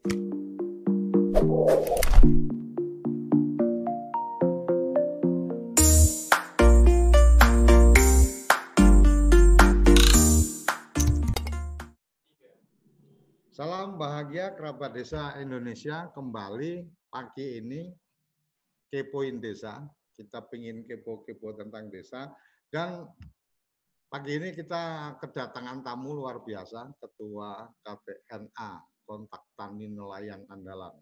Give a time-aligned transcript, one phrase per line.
[0.00, 0.16] Salam
[14.00, 17.92] bahagia kerabat desa Indonesia kembali pagi ini
[18.88, 19.84] kepoin desa.
[20.16, 22.32] Kita pingin kepo-kepo tentang desa
[22.72, 23.04] dan
[24.08, 30.94] pagi ini kita kedatangan tamu luar biasa, Ketua KTNA Kontak Tani Nelayan Andalan.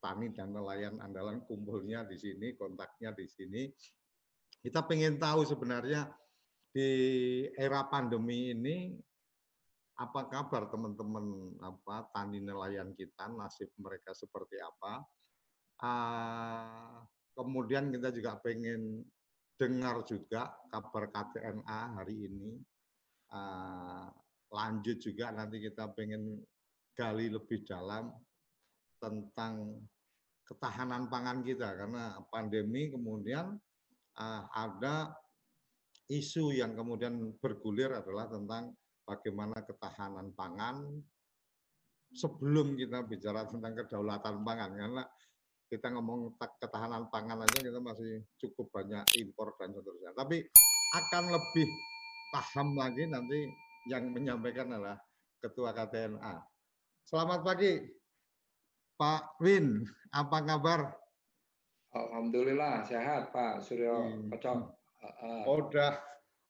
[0.00, 3.68] Tani dan nelayan andalan kumpulnya di sini, kontaknya di sini.
[4.64, 6.08] Kita pengen tahu sebenarnya
[6.72, 6.88] di
[7.52, 8.96] era pandemi ini
[10.00, 15.04] apa kabar teman-teman apa tani nelayan kita nasib mereka seperti apa
[15.84, 17.04] uh,
[17.36, 19.04] kemudian kita juga pengen
[19.60, 22.56] dengar juga kabar KTNA hari ini
[23.34, 24.08] uh,
[24.48, 26.40] lanjut juga nanti kita pengen
[26.96, 28.10] gali lebih dalam
[29.00, 29.80] tentang
[30.44, 33.54] ketahanan pangan kita karena pandemi kemudian
[34.18, 35.14] uh, ada
[36.10, 38.74] isu yang kemudian bergulir adalah tentang
[39.06, 40.82] bagaimana ketahanan pangan
[42.10, 45.02] sebelum kita bicara tentang kedaulatan pangan karena
[45.70, 50.10] kita ngomong ketahanan pangan aja kita masih cukup banyak impor dan seterusnya.
[50.18, 50.42] Tapi
[50.90, 51.68] akan lebih
[52.34, 53.46] paham lagi nanti
[53.86, 54.98] yang menyampaikan adalah
[55.40, 56.49] Ketua KTNA.
[57.10, 57.74] Selamat pagi,
[58.94, 59.82] Pak Win.
[60.14, 60.94] Apa kabar?
[61.90, 64.30] Alhamdulillah sehat Pak Suryo hmm.
[64.30, 64.58] Kocok.
[65.42, 65.98] Oh, udah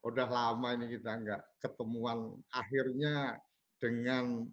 [0.05, 2.37] udah lama ini kita nggak ketemuan.
[2.53, 3.41] Akhirnya
[3.81, 4.45] dengan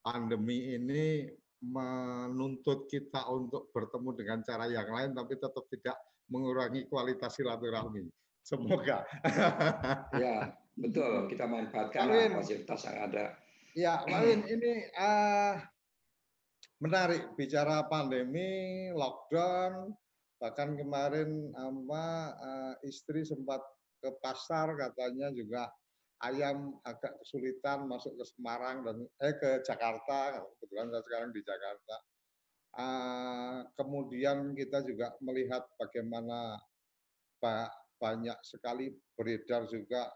[0.00, 1.28] pandemi ini
[1.60, 6.00] menuntut kita untuk bertemu dengan cara yang lain, tapi tetap tidak
[6.32, 8.08] mengurangi kualitas silaturahmi.
[8.40, 9.04] Semoga.
[10.16, 10.48] ya,
[10.80, 11.28] betul.
[11.28, 12.08] Kita manfaatkan
[12.40, 13.36] fasilitas yang ada.
[13.76, 15.60] Ya, Win, ini uh,
[16.80, 17.36] menarik.
[17.36, 19.92] Bicara pandemi, lockdown,
[20.40, 22.04] bahkan kemarin apa
[22.40, 23.60] uh, istri sempat
[24.00, 25.68] ke pasar katanya juga
[26.24, 30.40] ayam agak kesulitan masuk ke Semarang dan eh ke Jakarta.
[30.56, 31.96] Kebetulan saya sekarang di Jakarta.
[32.80, 36.56] Uh, kemudian kita juga melihat bagaimana
[38.00, 40.08] banyak sekali beredar juga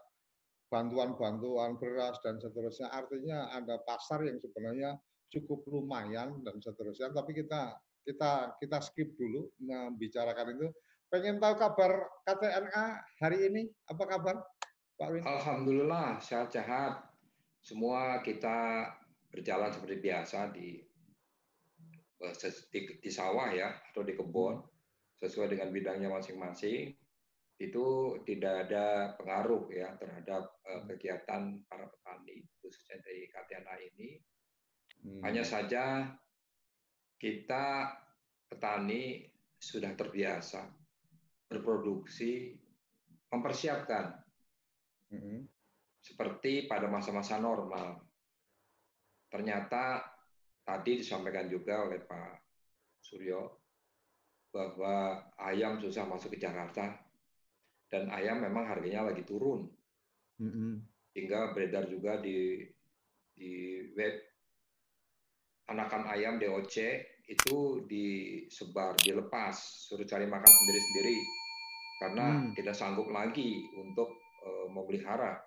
[0.71, 4.95] bantuan-bantuan beras dan seterusnya artinya ada pasar yang sebenarnya
[5.27, 7.75] cukup lumayan dan seterusnya tapi kita
[8.07, 10.67] kita kita skip dulu membicarakan itu
[11.11, 13.67] Pengen tahu kabar KTNA hari ini?
[13.91, 14.47] Apa kabar,
[14.95, 15.27] Pak Win?
[15.27, 17.03] Alhamdulillah sehat-sehat.
[17.59, 18.87] Semua kita
[19.27, 20.79] berjalan seperti biasa di
[22.23, 22.33] eh,
[22.71, 24.63] di, di sawah ya atau di kebun
[25.19, 26.95] sesuai dengan bidangnya masing-masing
[27.61, 34.09] itu tidak ada pengaruh ya terhadap uh, kegiatan para petani khususnya dari KTNA ini.
[35.01, 35.21] Hmm.
[35.25, 36.09] Hanya saja
[37.21, 37.93] kita
[38.49, 39.29] petani
[39.61, 40.65] sudah terbiasa
[41.51, 42.55] berproduksi,
[43.29, 44.15] mempersiapkan.
[45.11, 45.39] Mm-hmm.
[46.01, 47.99] Seperti pada masa-masa normal.
[49.27, 50.01] Ternyata
[50.63, 52.33] tadi disampaikan juga oleh Pak
[53.03, 53.61] Suryo
[54.51, 57.10] bahwa ayam susah masuk ke Jakarta
[57.91, 59.67] dan ayam memang harganya lagi turun.
[60.39, 60.73] Mm-hmm.
[61.11, 62.63] Hingga beredar juga di
[63.35, 64.15] di web
[65.67, 66.75] anakan ayam DOC
[67.31, 71.17] itu disebar, dilepas, suruh cari makan sendiri-sendiri
[72.01, 72.57] karena hmm.
[72.57, 74.09] tidak sanggup lagi untuk
[74.43, 75.37] uh, memelihara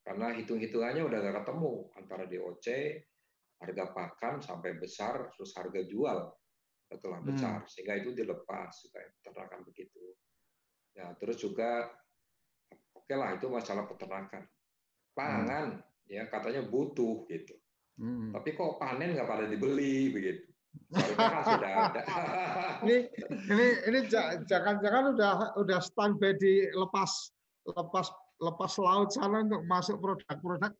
[0.00, 2.66] karena hitung-hitungannya udah gak ketemu antara DOC
[3.60, 6.18] harga pakan sampai besar terus harga jual
[6.88, 7.28] setelah hmm.
[7.28, 7.68] besar hmm.
[7.68, 10.16] sehingga itu dilepas supaya peternakan begitu
[11.00, 11.88] ya terus juga
[12.92, 14.44] oke okay lah itu masalah peternakan
[15.16, 16.12] pangan hmm.
[16.12, 17.56] ya katanya butuh gitu
[17.96, 18.36] hmm.
[18.36, 20.44] tapi kok panen nggak pada dibeli begitu
[20.94, 22.02] kan sudah ada.
[22.86, 23.10] ini
[23.50, 23.98] ini ini
[24.46, 27.34] jangan-jangan udah udah standby di lepas
[27.66, 28.06] lepas
[28.38, 30.70] lepas laut sana untuk masuk produk-produk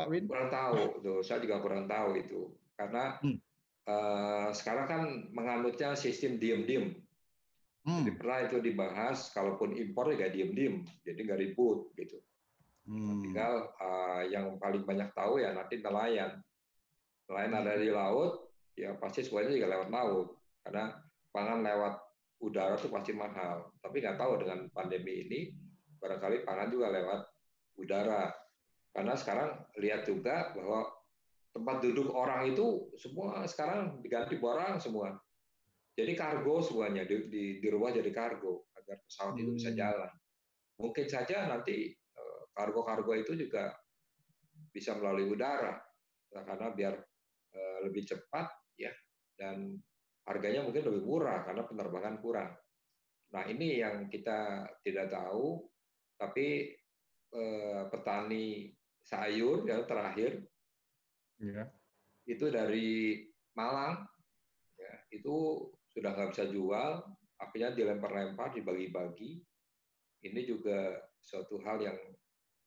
[0.00, 0.24] Pak Win?
[0.24, 2.48] Kurang tahu, tuh saya juga kurang tahu itu
[2.80, 3.36] karena hmm.
[3.84, 5.02] uh, sekarang kan
[5.36, 6.96] menganutnya sistem diem-diem.
[7.80, 8.04] Hmm.
[8.04, 12.20] Jadi pernah itu dibahas, kalaupun impor ya diem-diem, jadi nggak ribut gitu.
[12.84, 13.24] Hmm.
[13.24, 16.36] Tinggal uh, yang paling banyak tahu ya nanti nelayan.
[17.30, 17.60] Nelayan hmm.
[17.64, 18.32] ada di laut,
[18.76, 20.28] ya pasti semuanya juga lewat laut
[20.60, 20.84] karena
[21.32, 21.94] pangan lewat
[22.40, 23.72] udara itu pasti mahal.
[23.80, 25.40] Tapi nggak tahu dengan pandemi ini
[26.00, 27.20] barangkali pangan juga lewat
[27.80, 28.32] udara.
[28.90, 30.88] Karena sekarang lihat juga bahwa
[31.54, 35.14] tempat duduk orang itu semua sekarang diganti barang semua.
[35.94, 39.78] Jadi kargo semuanya di, di, jadi kargo agar pesawat itu bisa hmm.
[39.78, 40.12] jalan.
[40.80, 43.74] Mungkin saja nanti eh, kargo-kargo itu juga
[44.70, 45.76] bisa melalui udara
[46.30, 46.94] karena biar
[47.52, 48.46] eh, lebih cepat
[48.78, 48.94] ya
[49.34, 49.74] dan
[50.30, 52.52] harganya mungkin lebih murah karena penerbangan kurang.
[53.30, 55.64] Nah ini yang kita tidak tahu,
[56.18, 56.70] tapi
[57.34, 58.70] eh, petani
[59.00, 60.38] sayur yang terakhir
[61.40, 61.64] ya.
[62.28, 63.26] itu dari
[63.58, 64.06] Malang,
[64.78, 65.66] ya, itu
[66.00, 66.90] sudah nggak bisa jual,
[67.36, 69.36] akhirnya dilempar-lempar, dibagi-bagi.
[70.24, 71.98] Ini juga suatu hal yang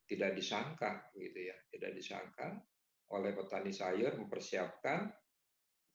[0.06, 2.62] tidak disangka, gitu ya, tidak disangka
[3.10, 5.10] oleh petani sayur mempersiapkan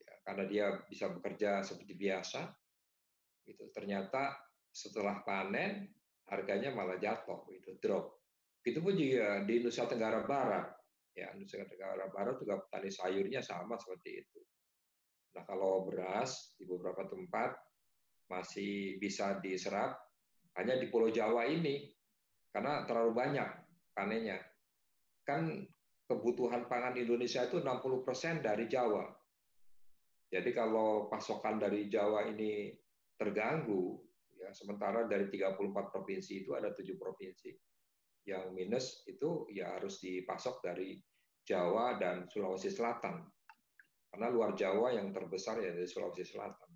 [0.02, 2.50] ya, karena dia bisa bekerja seperti biasa.
[3.46, 3.70] Gitu.
[3.70, 4.34] Ternyata
[4.74, 5.94] setelah panen
[6.26, 8.18] harganya malah jatuh, itu drop.
[8.66, 10.74] Itu pun juga di Nusa Tenggara Barat.
[11.14, 14.42] Ya, Nusa Tenggara Barat juga petani sayurnya sama seperti itu.
[15.38, 17.54] Nah, kalau beras di beberapa tempat
[18.26, 19.94] masih bisa diserap
[20.58, 21.86] hanya di Pulau Jawa ini
[22.50, 23.46] karena terlalu banyak
[23.94, 24.42] panennya.
[25.22, 25.62] Kan
[26.10, 29.06] kebutuhan pangan Indonesia itu 60% dari Jawa.
[30.26, 32.74] Jadi kalau pasokan dari Jawa ini
[33.14, 33.94] terganggu,
[34.34, 37.54] ya sementara dari 34 provinsi itu ada tujuh provinsi
[38.26, 40.98] yang minus itu ya harus dipasok dari
[41.46, 43.37] Jawa dan Sulawesi Selatan.
[44.08, 46.70] Karena luar Jawa yang terbesar ya dari Sulawesi Selatan.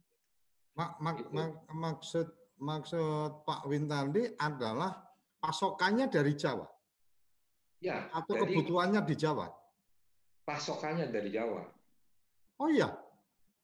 [0.72, 2.28] Mak, mak, mak, maksud
[2.62, 4.94] maksud Pak Wintandi adalah
[5.42, 6.64] pasokannya dari Jawa.
[7.82, 8.06] Ya.
[8.14, 9.50] Atau jadi, kebutuhannya di Jawa.
[10.46, 11.66] Pasokannya dari Jawa.
[12.62, 12.94] Oh iya.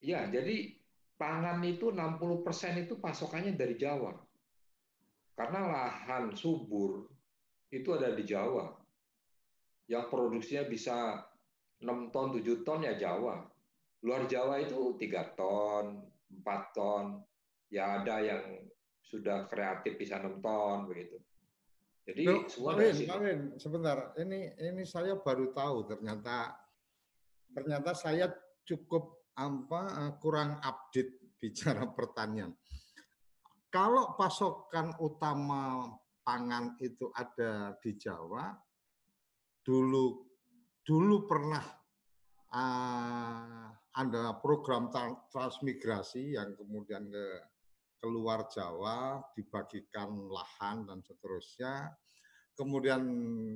[0.03, 0.75] Ya, jadi
[1.15, 4.15] pangan itu 60% itu pasokannya dari Jawa.
[5.39, 7.07] Karena lahan subur
[7.71, 8.75] itu ada di Jawa.
[9.87, 10.97] Yang produksinya bisa
[11.79, 13.47] 6 ton, 7 ton ya Jawa.
[14.07, 17.19] Luar Jawa itu tiga ton, empat ton,
[17.73, 18.43] ya ada yang
[19.03, 21.19] sudah kreatif bisa enam ton begitu.
[22.09, 24.17] Jadi Loh, semua Kawin, Kawin, sebentar.
[24.17, 26.57] Ini ini saya baru tahu ternyata
[27.53, 28.33] ternyata saya
[28.65, 32.53] cukup apa eh, kurang update bicara pertanian.
[33.69, 35.85] Kalau pasokan utama
[36.25, 38.57] pangan itu ada di Jawa,
[39.61, 40.25] dulu
[40.81, 41.61] dulu pernah
[42.57, 43.69] uh,
[43.99, 44.95] ada program
[45.35, 47.27] transmigrasi yang kemudian ke
[47.99, 51.91] keluar Jawa, dibagikan lahan dan seterusnya.
[52.55, 53.03] Kemudian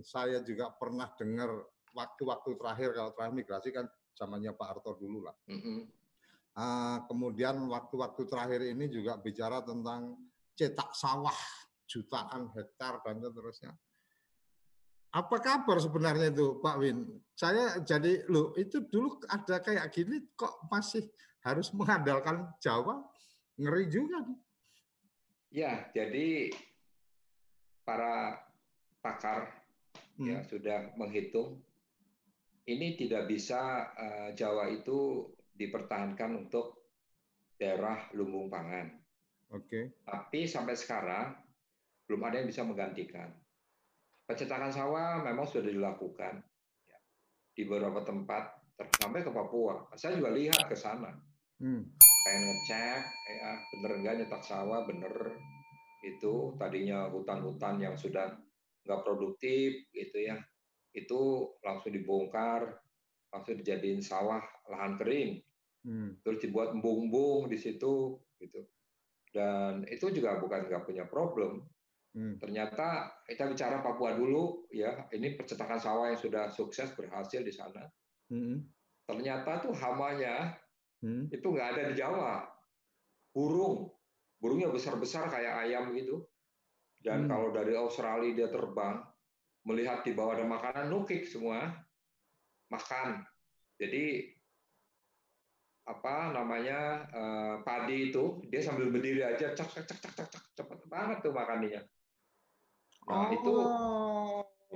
[0.02, 1.50] saya juga pernah dengar
[1.94, 3.86] waktu-waktu terakhir kalau transmigrasi kan
[4.18, 5.36] zamannya Pak Harto dulu lah.
[5.46, 5.78] Mm -hmm.
[6.58, 10.18] uh, kemudian waktu-waktu terakhir ini juga bicara tentang
[10.58, 11.38] cetak sawah
[11.86, 13.72] jutaan hektar dan seterusnya.
[15.12, 17.04] Apa kabar sebenarnya itu Pak Win?
[17.36, 21.04] Saya jadi lo itu dulu ada kayak gini kok masih
[21.44, 23.04] harus mengandalkan Jawa
[23.60, 24.24] ngeri juga.
[25.52, 26.48] Ya, jadi
[27.84, 28.40] para
[29.04, 29.52] pakar
[30.16, 30.26] hmm.
[30.32, 31.60] ya sudah menghitung
[32.64, 36.88] ini tidak bisa uh, Jawa itu dipertahankan untuk
[37.60, 38.96] daerah lumbung pangan.
[39.52, 39.66] Oke.
[39.68, 39.84] Okay.
[40.08, 41.36] Tapi sampai sekarang
[42.08, 43.41] belum ada yang bisa menggantikan.
[44.22, 46.40] Pencetakan sawah memang sudah dilakukan
[46.86, 46.98] ya,
[47.52, 48.62] di beberapa tempat,
[49.02, 49.86] sampai ke Papua.
[49.98, 51.10] Saya juga lihat ke sana.
[51.58, 51.82] Hmm.
[52.22, 55.38] Pengen ngecek, ya, bener nggak nyetak sawah, bener.
[56.02, 58.30] Itu tadinya hutan-hutan yang sudah
[58.86, 60.38] nggak produktif, gitu ya.
[60.94, 62.78] Itu langsung dibongkar,
[63.34, 65.42] langsung dijadiin sawah lahan kering.
[65.82, 66.14] Hmm.
[66.22, 68.62] Terus dibuat embung-embung di situ, gitu.
[69.34, 71.66] Dan itu juga bukan nggak punya problem,
[72.12, 72.36] Hmm.
[72.36, 77.88] Ternyata kita bicara Papua dulu, ya ini percetakan sawah yang sudah sukses berhasil di sana.
[78.28, 78.60] Hmm.
[79.08, 80.52] Ternyata tuh hamanya
[81.00, 81.32] hmm.
[81.32, 82.44] itu nggak ada di Jawa.
[83.32, 83.88] Burung,
[84.36, 86.20] burungnya besar-besar kayak ayam gitu.
[87.00, 87.30] Dan hmm.
[87.32, 89.00] kalau dari Australia dia terbang,
[89.64, 91.72] melihat di bawah ada makanan nukik semua,
[92.68, 93.24] makan.
[93.80, 94.28] Jadi
[95.82, 100.78] apa namanya uh, padi itu dia sambil berdiri aja cak cak cak cak cak cepat
[100.86, 101.82] banget tuh makannya
[103.08, 103.54] Nah, oh, itu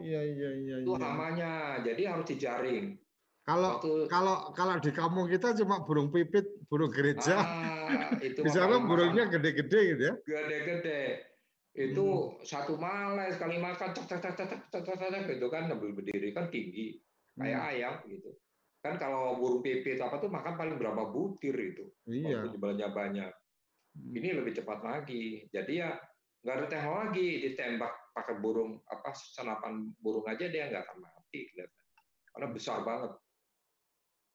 [0.03, 0.77] iya iya iya.
[0.83, 1.03] Itu iya.
[1.07, 1.53] hamanya,
[1.87, 2.99] jadi harus dijaring.
[3.47, 7.39] Kalau Waktu, kalau kalau di kampung kita cuma burung pipit, burung gereja.
[7.39, 10.15] Ah, itu di sana burungnya gede-gede gitu ya.
[10.27, 11.23] Gede-gede.
[11.71, 12.43] Itu hmm.
[12.43, 16.99] satu malam sekali makan cak cak cak cak cak gitu kan sambil berdiri kan tinggi
[17.39, 17.71] kayak hmm.
[17.71, 18.35] ayam gitu.
[18.83, 21.87] Kan kalau burung pipit apa tuh makan paling berapa butir itu.
[22.11, 22.43] Iya.
[22.43, 23.31] Waktu jumlahnya banyak.
[23.31, 24.11] Hmm.
[24.11, 25.47] Ini lebih cepat lagi.
[25.55, 25.95] Jadi ya
[26.43, 31.85] nggak ada teknologi ditembak pakai burung apa senapan burung aja dia nggak akan mati kelihatan
[32.33, 33.13] karena besar banget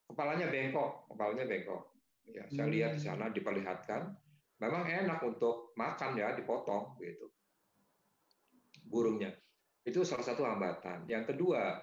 [0.05, 1.83] kepalanya bengkok kepalanya bengkok
[2.29, 2.73] ya saya hmm.
[2.77, 4.01] lihat di sana diperlihatkan
[4.61, 7.33] memang enak untuk makan ya dipotong gitu
[8.85, 9.33] burungnya
[9.81, 11.81] itu salah satu hambatan yang kedua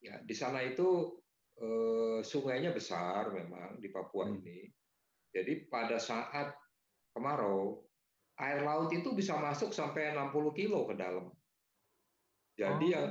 [0.00, 1.20] ya di sana itu
[1.60, 4.36] eh, sungainya besar memang di Papua hmm.
[4.42, 4.58] ini.
[5.34, 6.54] Jadi pada saat
[7.10, 7.83] kemarau,
[8.40, 11.30] air laut itu bisa masuk sampai 60 kilo ke dalam.
[12.54, 12.94] Jadi oh.
[12.94, 13.04] yang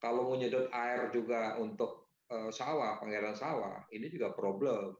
[0.00, 4.96] kalau mau nyedot air juga untuk uh, sawah, pengairan sawah, ini juga problem.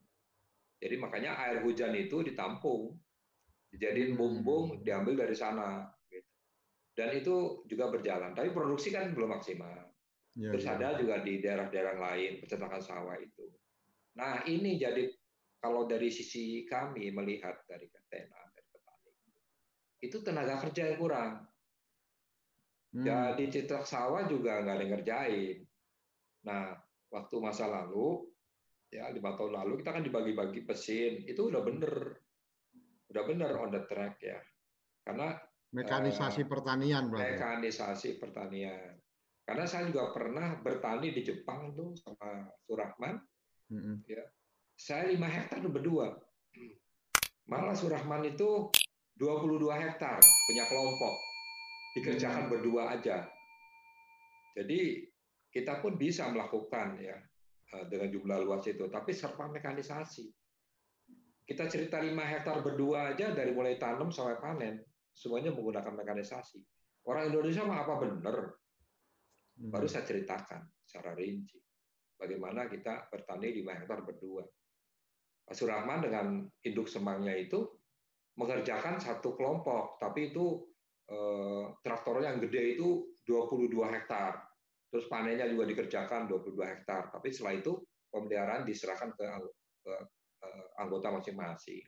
[0.81, 2.95] Jadi makanya air hujan itu ditampung,
[3.73, 4.83] dijadiin bumbung, hmm.
[4.85, 5.87] diambil dari sana.
[6.11, 6.31] Gitu.
[6.95, 8.35] Dan itu juga berjalan.
[8.35, 9.91] Tapi produksi kan belum maksimal.
[10.39, 10.79] Ya, Terus ya.
[10.79, 13.51] ada juga di daerah-daerah lain peternakan sawah itu.
[14.17, 15.11] Nah ini jadi
[15.61, 18.40] kalau dari sisi kami melihat dari Katena,
[20.01, 21.33] itu tenaga kerja yang kurang.
[22.91, 23.05] Hmm.
[23.07, 25.57] Jadi citra sawah juga nggak ada yang ngerjain.
[26.49, 26.75] Nah,
[27.13, 28.27] waktu masa lalu,
[28.91, 31.95] ya lima tahun lalu kita kan dibagi-bagi pesin, itu udah bener,
[33.15, 34.41] udah bener on the track ya.
[35.07, 35.39] Karena
[35.71, 37.39] mekanisasi uh, pertanian, berarti.
[37.39, 38.99] Mekanisasi pertanian.
[39.47, 43.19] Karena saya juga pernah bertani di Jepang tuh sama Surahman,
[43.71, 43.97] mm -hmm.
[44.11, 44.23] ya
[44.81, 46.17] saya 5 hektar berdua.
[47.53, 48.73] Malah Surahman itu
[49.21, 50.17] 22 hektar
[50.49, 51.15] punya kelompok.
[51.93, 52.53] Dikerjakan hmm.
[52.57, 53.29] berdua aja.
[54.57, 55.05] Jadi
[55.53, 57.21] kita pun bisa melakukan ya
[57.77, 60.25] eh, dengan jumlah luas itu, tapi serta mekanisasi.
[61.45, 64.81] Kita cerita 5 hektar berdua aja dari mulai tanam sampai panen,
[65.13, 66.63] semuanya menggunakan mekanisasi.
[67.05, 68.37] Orang Indonesia mah apa bener?
[69.61, 69.93] Baru hmm.
[69.93, 71.61] saya ceritakan secara rinci.
[72.17, 74.49] Bagaimana kita bertani 5 hektar berdua.
[75.45, 76.27] Pak Surahman dengan
[76.63, 77.80] induk semangnya itu
[78.41, 80.65] mengerjakan satu kelompok, tapi itu
[81.13, 84.41] eh, traktornya yang gede itu 22 hektar.
[84.89, 87.13] Terus panennya juga dikerjakan 22 hektar.
[87.13, 87.77] Tapi setelah itu
[88.09, 89.25] pemeliharaan diserahkan ke,
[89.85, 89.95] ke
[90.49, 91.85] eh, anggota masing-masing.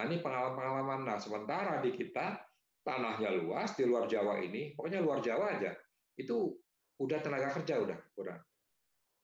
[0.00, 1.04] Nah ini pengalaman-pengalaman.
[1.04, 2.40] Nah sementara di kita
[2.80, 5.76] tanahnya luas di luar Jawa ini, pokoknya luar Jawa aja,
[6.16, 6.56] itu
[7.00, 8.40] udah tenaga kerja udah kurang.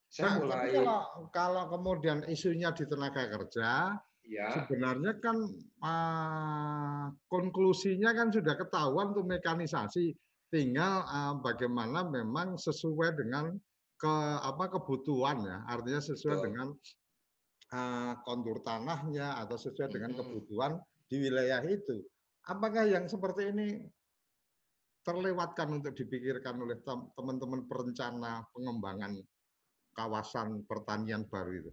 [0.06, 0.56] Saya nah, mulai...
[0.56, 1.00] tapi kalau
[1.34, 4.46] kalau kemudian isunya di tenaga kerja, ya.
[4.52, 5.36] sebenarnya kan
[5.82, 10.14] uh, konklusinya kan sudah ketahuan tuh mekanisasi,
[10.50, 13.54] tinggal uh, bagaimana memang sesuai dengan
[13.96, 14.14] ke
[14.44, 16.46] apa kebutuhan ya, artinya sesuai Betul.
[16.50, 16.68] dengan
[17.72, 20.76] uh, kontur tanahnya atau sesuai dengan kebutuhan
[21.08, 22.04] di wilayah itu.
[22.46, 23.68] Apakah yang seperti ini
[25.02, 26.82] terlewatkan untuk dipikirkan oleh
[27.14, 29.18] teman-teman perencana pengembangan
[29.94, 31.72] kawasan pertanian baru itu?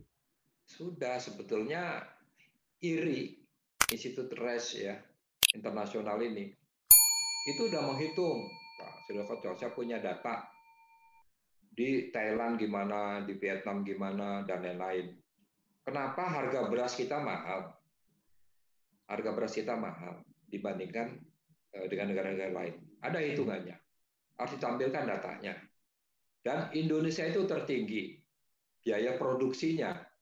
[0.64, 2.08] Sudah sebetulnya
[2.84, 3.32] IRI,
[3.96, 5.00] Institut Res ya,
[5.56, 6.52] internasional ini,
[7.48, 8.44] itu sudah menghitung,
[8.76, 10.44] Pak sudah kocok, saya punya data
[11.74, 15.16] di Thailand gimana, di Vietnam gimana, dan lain-lain.
[15.84, 17.72] Kenapa harga beras kita mahal?
[19.08, 21.20] Harga beras kita mahal dibandingkan
[21.76, 22.74] eh, dengan negara-negara lain.
[23.04, 23.76] Ada hitungannya.
[24.40, 25.56] Harus ditampilkan datanya.
[26.40, 28.16] Dan Indonesia itu tertinggi
[28.80, 30.13] biaya produksinya.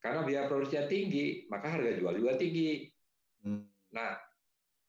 [0.00, 2.88] Karena biaya produksinya tinggi, maka harga jual juga tinggi.
[3.44, 3.68] Hmm.
[3.92, 4.16] Nah,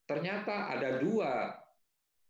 [0.08, 1.52] ternyata ada dua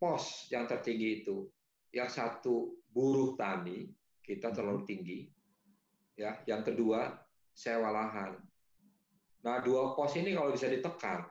[0.01, 1.45] pos yang tertinggi itu.
[1.93, 3.85] Yang satu buruh tani,
[4.25, 4.55] kita hmm.
[4.57, 5.19] terlalu tinggi.
[6.17, 7.21] Ya, yang kedua
[7.53, 8.41] sewa lahan.
[9.45, 11.21] Nah, dua pos ini kalau bisa ditekan.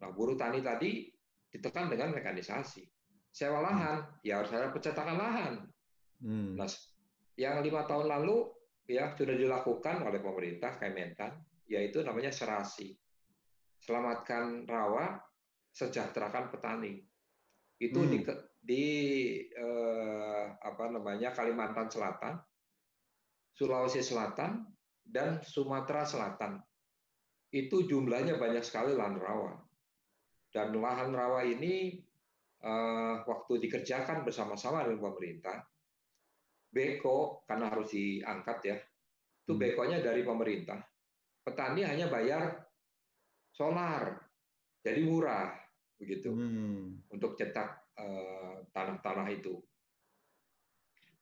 [0.00, 1.04] Nah, buruh tani tadi
[1.52, 2.88] ditekan dengan mekanisasi.
[3.28, 5.52] Sewa lahan, ya harus ada pencetakan lahan.
[6.24, 6.56] Hmm.
[6.56, 6.68] Nah,
[7.36, 8.57] yang lima tahun lalu
[8.88, 11.36] ya sudah dilakukan oleh pemerintah Kementan,
[11.68, 12.96] yaitu namanya serasi.
[13.84, 15.20] Selamatkan rawa,
[15.70, 16.96] sejahterakan petani.
[17.78, 18.10] Itu hmm.
[18.10, 18.18] di,
[18.58, 18.84] di
[19.52, 22.40] eh, apa namanya Kalimantan Selatan,
[23.52, 24.64] Sulawesi Selatan,
[25.04, 26.58] dan Sumatera Selatan.
[27.52, 29.52] Itu jumlahnya banyak sekali lahan rawa.
[30.48, 31.92] Dan lahan rawa ini
[32.64, 35.60] eh, waktu dikerjakan bersama-sama dengan pemerintah,
[36.68, 38.76] beko karena harus diangkat ya.
[39.44, 39.60] Itu hmm.
[39.60, 40.78] bekonya dari pemerintah.
[41.42, 42.60] Petani hanya bayar
[43.52, 44.20] solar.
[44.84, 45.52] Jadi murah
[45.96, 46.30] begitu.
[46.30, 47.02] Hmm.
[47.08, 49.56] Untuk cetak uh, tanah-tanah itu.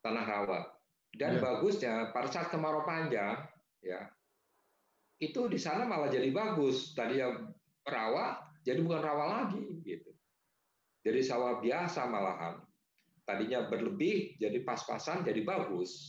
[0.03, 0.61] Tanah rawa.
[1.17, 1.41] Dan ya.
[1.41, 3.41] bagusnya pada saat kemarau panjang
[3.81, 4.05] ya
[5.17, 6.93] itu di sana malah jadi bagus.
[6.93, 7.33] Tadi ya
[7.89, 10.13] rawa jadi bukan rawa lagi gitu.
[11.07, 12.66] Jadi sawah biasa malahan
[13.27, 16.07] tadinya berlebih jadi pas-pasan jadi bagus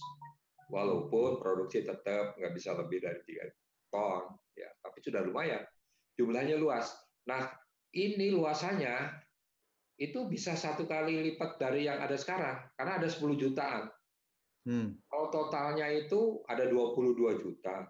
[0.69, 3.49] walaupun produksi tetap nggak bisa lebih dari tiga
[3.89, 5.65] ton ya tapi sudah lumayan
[6.13, 6.93] jumlahnya luas
[7.25, 7.49] nah
[7.97, 9.25] ini luasannya
[9.97, 13.89] itu bisa satu kali lipat dari yang ada sekarang karena ada 10 jutaan
[14.69, 15.09] hmm.
[15.09, 17.81] kalau totalnya itu ada 22 juta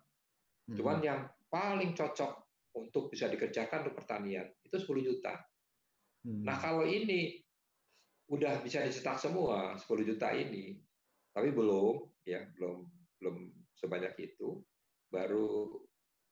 [0.71, 0.75] hmm.
[0.79, 2.31] cuman yang paling cocok
[2.79, 5.35] untuk bisa dikerjakan untuk pertanian itu 10 juta
[6.23, 6.47] hmm.
[6.47, 7.43] nah kalau ini
[8.27, 10.75] udah bisa dicetak semua 10 juta ini,
[11.31, 12.83] tapi belum ya belum
[13.17, 13.35] belum
[13.79, 14.59] sebanyak itu,
[15.07, 15.71] baru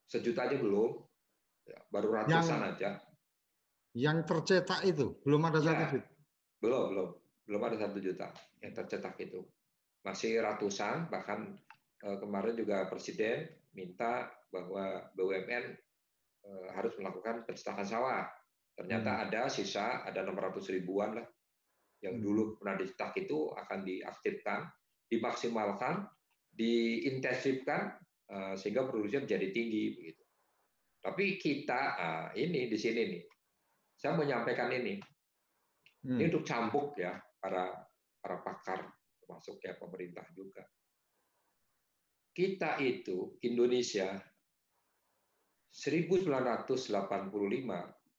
[0.06, 0.92] sejuta aja belum,
[1.66, 2.90] ya, baru ratusan yang, aja.
[3.96, 6.08] Yang tercetak itu belum ada ya, satu juta.
[6.60, 7.08] Belum, belum,
[7.48, 8.28] belum ada satu juta
[8.60, 9.40] yang tercetak itu.
[10.04, 11.56] Masih ratusan, bahkan
[12.04, 15.64] eh, kemarin juga Presiden minta bahwa BUMN
[16.44, 18.28] eh, harus melakukan pencetakan sawah.
[18.76, 19.22] Ternyata hmm.
[19.26, 21.26] ada sisa, ada 600 ribuan lah
[22.04, 24.68] yang dulu pernah dicetak itu akan diaktifkan,
[25.08, 26.04] dimaksimalkan,
[26.52, 27.96] diintensifkan
[28.28, 30.24] eh, sehingga produksi menjadi tinggi begitu.
[31.00, 33.22] Tapi kita ah, ini di sini nih,
[33.94, 34.98] saya menyampaikan ini,
[36.02, 36.18] hmm.
[36.18, 37.70] ini untuk cambuk ya para
[38.18, 38.82] para pakar
[39.22, 40.66] termasuk ya pemerintah juga.
[42.36, 44.18] Kita itu Indonesia
[45.72, 46.96] 1985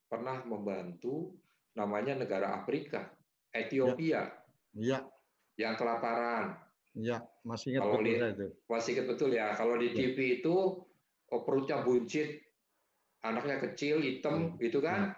[0.08, 1.38] pernah membantu
[1.78, 3.17] namanya negara Afrika,
[3.54, 4.32] Ethiopia.
[4.76, 5.00] Ya.
[5.58, 6.58] Yang kelaparan.
[6.98, 8.48] Ya, masih ingat kalau betul di, itu.
[8.66, 9.48] Masih ingat betul ya.
[9.54, 9.96] Kalau di ya.
[9.96, 10.56] TV itu
[11.30, 12.42] oh, perutnya buncit,
[13.22, 14.66] anaknya kecil, hitam, ya.
[14.66, 15.14] gitu kan?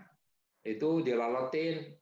[0.64, 0.76] Ya.
[0.76, 1.96] Itu dilalotin.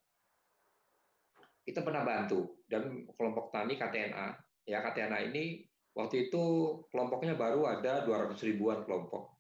[1.62, 4.28] Kita pernah bantu dan kelompok tani KTNA.
[4.66, 6.44] Ya KTNA ini waktu itu
[6.90, 9.38] kelompoknya baru ada 200 ribuan kelompok.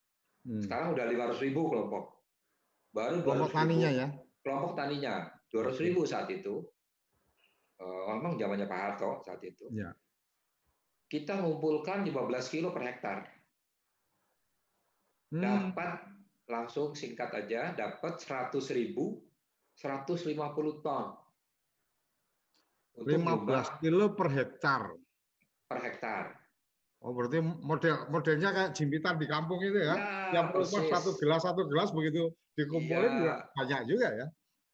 [0.48, 0.64] Hmm.
[0.64, 2.04] Sekarang udah 500 ribu kelompok.
[2.96, 4.08] Baru kelompok taninya ya?
[4.44, 6.64] Kelompok taninya 200 ribu saat itu.
[7.78, 9.70] Uh, memang zamannya Pak Harto saat itu.
[9.70, 9.94] Ya.
[11.08, 13.18] Kita mengumpulkan 15 kilo per hektar.
[15.32, 15.44] Hmm.
[15.44, 15.92] Dapat
[16.48, 19.22] langsung singkat aja dapat 100 ribu
[19.78, 20.34] 150
[20.82, 21.06] ton.
[22.98, 24.82] Untuk 15 kilo per hektar.
[25.70, 26.26] Per hektar.
[27.06, 29.94] Oh berarti model modelnya kayak jimpitan di kampung itu ya?
[29.94, 33.46] ya yang perempuan satu gelas satu gelas begitu dikumpulin ya.
[33.54, 34.28] banyak juga ya?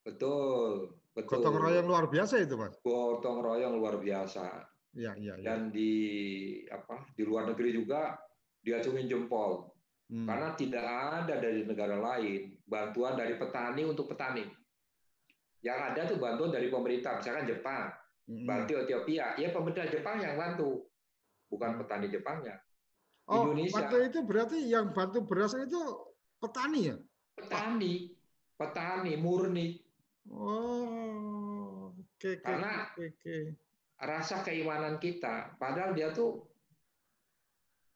[0.08, 1.40] Betul, betul.
[1.40, 2.74] Gotong royong luar biasa itu mas?
[2.82, 4.66] Gotong royong luar biasa.
[4.94, 5.34] Iya iya.
[5.38, 5.54] Ya.
[5.54, 5.92] Dan di
[6.70, 8.18] apa di luar negeri juga
[8.62, 9.74] diacungin jempol
[10.08, 10.26] hmm.
[10.26, 14.44] karena tidak ada dari negara lain bantuan dari petani untuk petani.
[15.64, 17.88] Yang ada tuh bantuan dari pemerintah, misalkan Jepang,
[18.28, 18.44] hmm.
[18.44, 20.92] bantu Ethiopia, ya pemerintah Jepang yang bantu
[21.48, 22.60] bukan petani Jepangnya.
[23.24, 23.80] Oh, Indonesia.
[23.80, 25.80] Waktu itu berarti yang bantu beras itu
[26.36, 26.96] petani ya?
[27.32, 28.12] Petani,
[28.60, 29.80] petani murni.
[30.32, 32.16] Oh, oke.
[32.16, 33.42] Okay, Karena okay, okay.
[34.00, 36.44] rasa keimanan kita, padahal dia tuh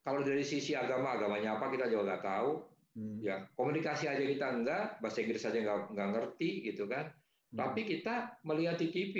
[0.04, 2.50] kalau dari sisi agama agamanya apa kita juga nggak tahu.
[2.96, 3.16] Hmm.
[3.20, 7.12] Ya komunikasi aja kita enggak, bahasa Inggris aja nggak nggak ngerti gitu kan.
[7.52, 7.58] Hmm.
[7.60, 9.16] Tapi kita melihat di TV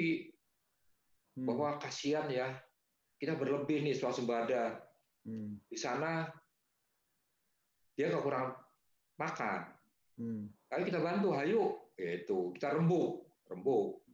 [1.36, 1.44] hmm.
[1.44, 2.56] bahwa kasihan ya
[3.20, 4.80] kita berlebih nih swasembada.
[5.28, 5.60] Hmm.
[5.68, 6.24] Di sana
[7.98, 8.54] dia kekurangan
[9.18, 9.60] makan.
[10.16, 10.46] Hmm.
[10.70, 11.87] Ayo kita bantu, ayo.
[11.98, 14.06] Itu kita rembuk, rembuk.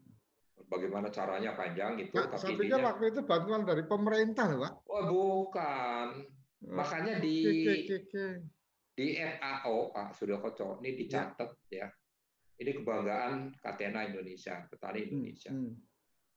[0.64, 2.16] Bagaimana caranya panjang itu.
[2.16, 4.73] Nah, tapi saya pikir waktu itu bantuan dari pemerintah, Pak.
[4.88, 6.25] Oh, bukan.
[6.64, 6.75] Oh.
[6.81, 8.27] Makanya di oke, oke,
[8.97, 11.85] di FAO Pak Suryo Koco ini dicatat ya.
[11.85, 11.88] ya.
[12.55, 15.51] Ini kebanggaan Katena Indonesia, petani hmm, Indonesia.
[15.53, 15.68] Hmm.
[15.68, 15.75] Hmm.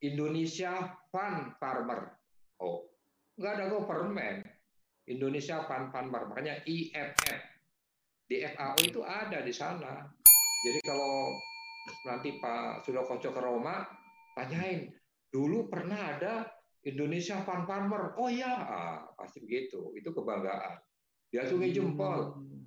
[0.03, 0.71] Indonesia
[1.09, 2.01] Fund Farmer.
[2.59, 2.91] Oh,
[3.39, 4.43] nggak ada government.
[5.07, 7.39] Indonesia Pan Panmar, makanya IFF
[8.27, 10.03] di FAO itu ada di sana.
[10.65, 11.37] Jadi kalau
[12.07, 13.85] nanti Pak Sudokoco ke Roma,
[14.33, 14.89] tanyain
[15.29, 16.47] dulu pernah ada
[16.87, 18.15] Indonesia Pan Farmer.
[18.17, 19.91] Oh ya, ah, pasti begitu.
[19.93, 20.79] Itu kebanggaan.
[21.27, 22.39] Dia jempol.
[22.39, 22.63] Hmm.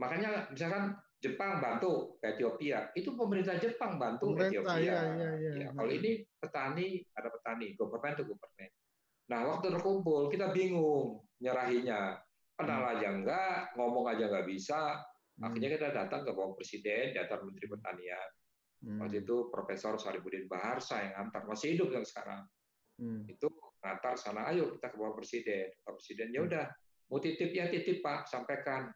[0.00, 4.80] Makanya misalkan Jepang bantu Ethiopia, itu pemerintah Jepang bantu pemerintah, Ethiopia.
[4.80, 5.52] Ya, ya, ya.
[5.52, 8.72] Ya, kalau ini petani ada petani, government itu government.
[9.28, 12.16] Nah, waktu terkumpul kita bingung nyerahinya.
[12.56, 12.92] Kenal hmm.
[12.96, 15.00] aja enggak, ngomong aja enggak bisa.
[15.40, 15.48] Hmm.
[15.48, 18.28] Akhirnya kita datang ke Bapak Presiden, datang Menteri Pertanian.
[18.80, 18.98] Hmm.
[19.00, 22.44] Waktu itu Profesor Saripudin Baharsa yang antar, masih hidup yang sekarang.
[23.00, 23.24] Hmm.
[23.24, 23.48] Itu
[23.80, 25.66] ngantar sana, ayo kita ke Bapak Presiden.
[25.80, 26.64] Bapak Presiden, ya udah,
[27.08, 28.92] mau titip ya titip Pak, sampaikan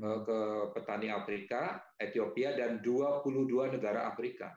[0.00, 0.18] hmm.
[0.24, 0.38] ke
[0.72, 4.56] petani Afrika, Ethiopia, dan 22 negara Afrika.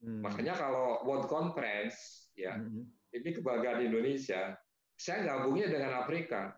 [0.00, 0.24] Hmm.
[0.24, 4.52] Makanya kalau World Conference, ya, hmm ini kebanggaan Indonesia.
[4.98, 6.52] Saya gabungnya dengan Afrika.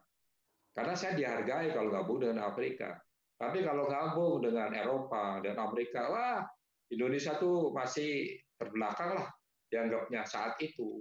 [0.75, 2.97] Karena saya dihargai kalau gabung dengan Afrika.
[3.41, 6.45] Tapi kalau gabung dengan Eropa dan Amerika, wah
[6.93, 9.33] Indonesia tuh masih terbelakang lah
[9.73, 11.01] dianggapnya saat itu.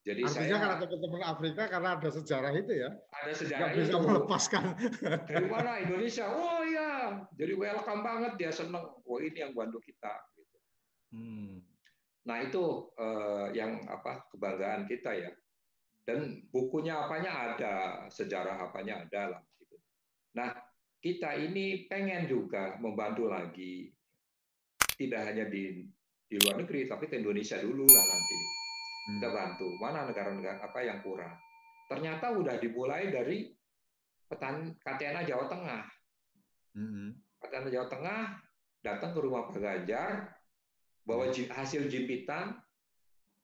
[0.00, 2.90] Jadi Artinya saya karena teman-teman Afrika karena ada sejarah itu ya.
[3.22, 4.64] Ada sejarah Gak bisa melepaskan.
[5.28, 6.24] Dari mana Indonesia?
[6.26, 8.80] Oh ya, jadi welcome banget dia seneng.
[9.04, 10.10] Oh ini yang bantu kita.
[10.34, 10.56] Gitu.
[11.14, 11.60] Hmm.
[12.24, 12.64] Nah itu
[12.96, 15.30] eh, yang apa kebanggaan kita ya.
[16.08, 17.74] Dan bukunya apanya ada,
[18.08, 19.42] sejarah apanya ada lah.
[19.60, 19.76] Gitu.
[20.32, 20.69] Nah
[21.00, 23.88] kita ini pengen juga membantu lagi,
[25.00, 25.84] tidak hanya di
[26.30, 28.36] di luar negeri, tapi ke Indonesia dulu lah nanti.
[29.10, 29.36] Kita hmm.
[29.36, 31.34] bantu mana negara-negara apa yang kurang.
[31.90, 33.50] Ternyata udah dimulai dari
[34.30, 35.82] petani KTNA Jawa Tengah.
[36.78, 37.08] Mm-hmm.
[37.42, 38.22] KTNA Jawa Tengah
[38.86, 40.30] datang ke rumah Pak Ganjar,
[41.02, 41.50] bawa mm-hmm.
[41.50, 42.54] hasil jimpitan,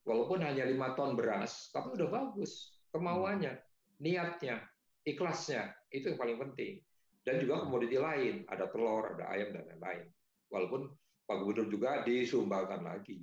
[0.06, 3.58] walaupun hanya lima ton beras, tapi udah bagus kemauannya,
[3.98, 4.62] niatnya,
[5.02, 6.85] ikhlasnya, itu yang paling penting.
[7.26, 10.06] Dan juga komoditi lain, ada telur, ada ayam dan lain-lain.
[10.46, 10.86] Walaupun
[11.26, 13.18] Pak Gubernur juga disumbangkan lagi.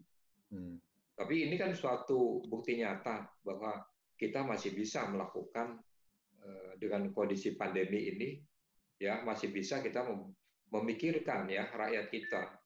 [0.51, 0.75] Hmm.
[1.15, 3.79] Tapi ini kan suatu bukti nyata bahwa
[4.19, 5.79] kita masih bisa melakukan
[6.43, 8.29] eh, dengan kondisi pandemi ini,
[8.99, 10.03] ya masih bisa kita
[10.67, 12.59] memikirkan ya rakyat kita.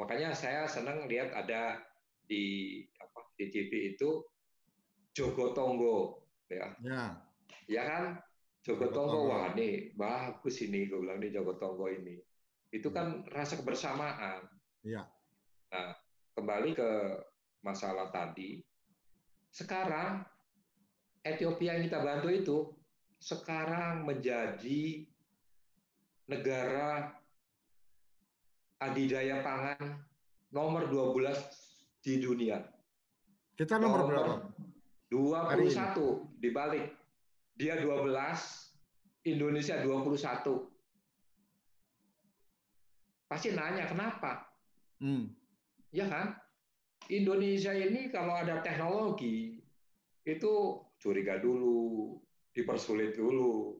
[0.00, 1.84] Makanya saya senang lihat ada
[2.24, 4.24] di apa di TV itu
[5.12, 6.72] Joko Tonggo ya.
[6.80, 7.04] Ya.
[7.68, 8.04] Ya kan
[8.62, 12.18] Joko Tonggo wah nih bagus ini gue bilang nih Joko Tonggo ini.
[12.68, 13.42] Itu kan ya.
[13.42, 14.44] rasa kebersamaan.
[14.84, 15.08] Ya.
[15.72, 15.96] Nah,
[16.36, 16.90] kembali ke
[17.64, 18.60] masalah tadi.
[19.48, 20.22] Sekarang
[21.24, 22.58] Ethiopia yang kita bantu itu
[23.18, 25.02] sekarang menjadi
[26.28, 27.10] negara
[28.78, 30.06] adidaya pangan
[30.54, 31.34] nomor 12
[32.04, 32.62] di dunia.
[33.58, 34.34] Kita nomor, nomor berapa?
[35.10, 36.97] 21 dibalik.
[37.58, 38.14] Dia 12,
[39.26, 40.70] Indonesia 21.
[43.26, 44.46] Pasti nanya kenapa?
[45.02, 45.26] Hmm.
[45.90, 46.38] Ya kan?
[47.10, 49.58] Indonesia ini kalau ada teknologi
[50.22, 50.52] itu
[51.02, 52.14] curiga dulu,
[52.54, 53.74] dipersulit dulu.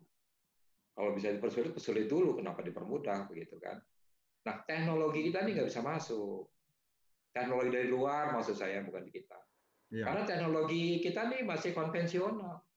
[0.98, 2.34] Kalau bisa dipersulit, persulit dulu.
[2.34, 3.78] Kenapa dipermudah begitu kan?
[4.42, 6.50] Nah, teknologi kita ini nggak bisa masuk.
[7.30, 9.38] Teknologi dari luar, maksud saya bukan di kita.
[9.94, 10.10] Ya.
[10.10, 12.67] Karena teknologi kita nih masih konvensional.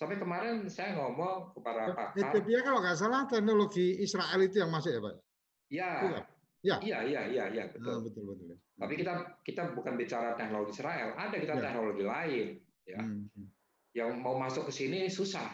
[0.00, 2.16] Sampai kemarin saya ngomong kepada pakar.
[2.16, 5.14] Ethiopia kalau nggak salah teknologi Israel itu yang masuk ya, Pak?
[5.68, 5.90] Ya.
[6.64, 6.76] Ya.
[6.80, 7.92] Iya, iya, iya, iya, betul.
[7.92, 8.56] Oh, betul, betul.
[8.80, 9.12] Tapi kita
[9.44, 11.60] kita bukan bicara teknologi Israel, ada kita ya.
[11.68, 12.48] teknologi lain,
[12.88, 13.00] ya.
[13.00, 13.48] Hmm, hmm.
[13.92, 15.52] Yang mau masuk ke sini susah.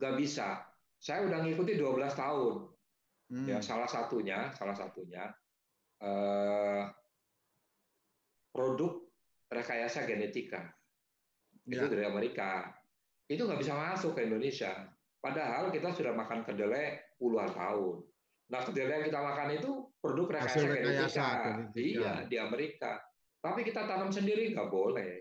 [0.00, 0.64] Gak bisa.
[0.96, 2.54] Saya udah ngikuti 12 tahun.
[3.28, 3.44] Hmm.
[3.44, 5.28] Ya, salah satunya, salah satunya
[6.00, 6.84] eh,
[8.56, 9.04] produk
[9.52, 10.64] rekayasa genetika.
[11.64, 11.84] Ya.
[11.84, 12.70] Itu dari Amerika.
[13.28, 14.88] Itu nggak bisa masuk ke Indonesia.
[15.20, 18.04] Padahal kita sudah makan kedelai puluhan tahun
[18.52, 19.70] Nah, kedelai yang kita makan itu
[20.04, 21.24] produk rekayasa
[21.72, 21.72] genetika.
[21.72, 23.00] Iya, di Amerika.
[23.40, 25.20] Tapi kita tanam sendiri nggak boleh.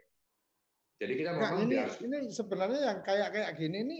[1.00, 2.00] Jadi kita memang ini, harus...
[2.04, 4.00] ini sebenarnya yang kayak kayak gini ini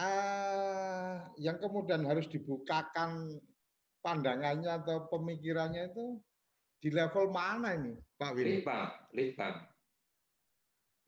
[0.00, 3.36] uh, yang kemudian harus dibukakan
[4.00, 6.16] pandangannya atau pemikirannya itu
[6.80, 8.60] di level mana ini, Pak Willy?
[8.60, 9.54] Litbang, Litbang.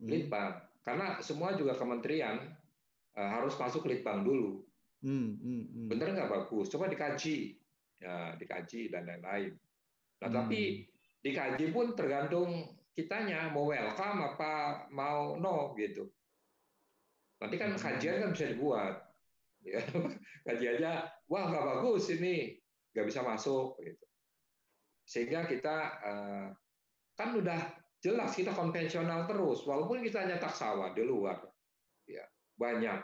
[0.01, 0.09] Hmm.
[0.11, 0.53] Litbang.
[0.85, 2.41] Karena semua juga kementerian
[3.17, 4.61] uh, harus masuk Litbang dulu.
[5.05, 5.87] Hmm, hmm, hmm.
[5.93, 6.73] Bener nggak bagus?
[6.73, 7.57] Coba dikaji,
[8.01, 9.53] ya dikaji dan lain-lain.
[10.25, 10.37] Nah hmm.
[10.37, 10.63] tapi
[11.21, 16.09] dikaji pun tergantung kitanya mau welcome apa mau no gitu.
[17.41, 17.81] Nanti kan hmm.
[17.81, 18.95] kajian kan bisa dibuat,
[19.61, 19.81] ya
[20.49, 20.93] kajiannya
[21.29, 22.57] wah nggak bagus ini
[22.97, 24.07] nggak bisa masuk gitu.
[25.05, 26.49] Sehingga kita uh,
[27.13, 27.61] kan udah
[28.05, 31.41] jelas kita konvensional terus, walaupun kita nyetak sawah di luar,
[32.05, 32.29] ya
[32.61, 33.01] banyak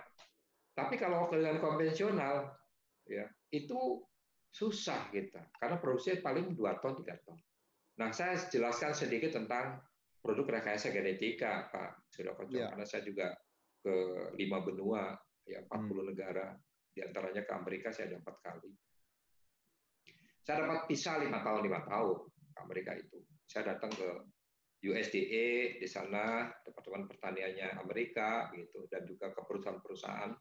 [0.80, 2.56] tapi kalau dengan konvensional,
[3.04, 4.00] ya itu
[4.48, 7.38] susah kita, karena produksi paling 2 ton, 3 ton.
[8.00, 9.76] Nah, saya jelaskan sedikit tentang
[10.24, 12.66] produk rekayasa genetika, Pak Surya ya.
[12.72, 13.28] karena saya juga
[13.84, 13.94] ke
[14.40, 15.12] lima benua,
[15.44, 16.00] ya 40 hmm.
[16.16, 16.46] negara,
[16.90, 18.72] di antaranya ke Amerika saya ada empat kali.
[20.40, 22.18] Saya dapat visa lima tahun lima tahun
[22.56, 23.18] ke Amerika itu.
[23.44, 24.08] Saya datang ke
[24.80, 30.32] USDA di sana, Departemen Pertaniannya Amerika, gitu, dan juga ke perusahaan-perusahaan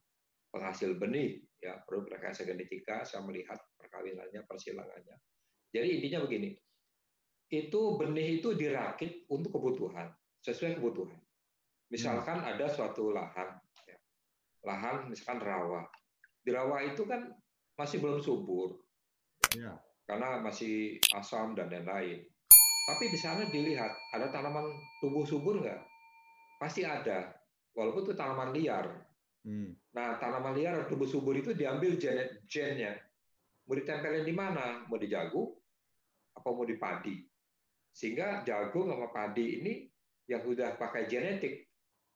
[0.50, 5.16] penghasil benih, ya produk rekayasa genetika, saya melihat perkawinannya, persilangannya.
[5.70, 6.56] Jadi intinya begini,
[7.52, 10.10] itu benih itu dirakit untuk kebutuhan,
[10.42, 11.20] sesuai kebutuhan.
[11.92, 12.50] Misalkan hmm.
[12.56, 13.98] ada suatu lahan, ya,
[14.66, 15.84] lahan misalkan rawa.
[16.40, 17.28] Di rawa itu kan
[17.76, 18.80] masih belum subur,
[19.54, 19.76] ya.
[20.08, 22.24] karena masih asam dan lain-lain.
[22.88, 24.66] Tapi di sana dilihat ada tanaman
[25.02, 25.80] tumbuh subur nggak?
[26.60, 27.32] Pasti ada,
[27.76, 28.86] walaupun itu tanaman liar.
[29.48, 29.72] Hmm.
[29.96, 33.00] Nah, tanaman liar atau tumbuh subur itu diambil gen gennya.
[33.70, 34.84] Mau ditempelin di mana?
[34.90, 35.56] Mau di jagung?
[36.36, 37.16] Apa mau di padi?
[37.94, 39.74] Sehingga jagung sama padi ini
[40.30, 41.66] yang sudah pakai genetik,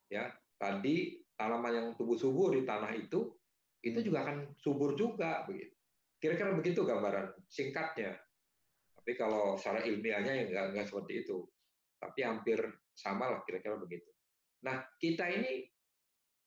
[0.06, 3.34] ya tadi tanaman yang tumbuh subur di tanah itu,
[3.82, 4.06] itu hmm.
[4.06, 5.74] juga akan subur juga begitu.
[6.22, 8.16] Kira-kira begitu gambaran singkatnya.
[9.04, 11.44] Tapi kalau secara ilmiahnya ya nggak, nggak seperti itu.
[12.00, 12.64] Tapi hampir
[12.96, 14.08] sama lah kira-kira begitu.
[14.64, 15.68] Nah, kita ini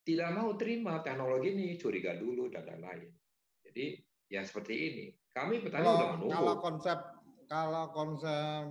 [0.01, 3.13] tidak mau terima teknologi ini, curiga dulu dan lain-lain.
[3.61, 4.01] Jadi
[4.33, 5.07] ya seperti ini.
[5.37, 6.33] Kami petani kalau, udah menunggu.
[6.33, 6.99] Kalau konsep
[7.45, 8.65] kalau konsep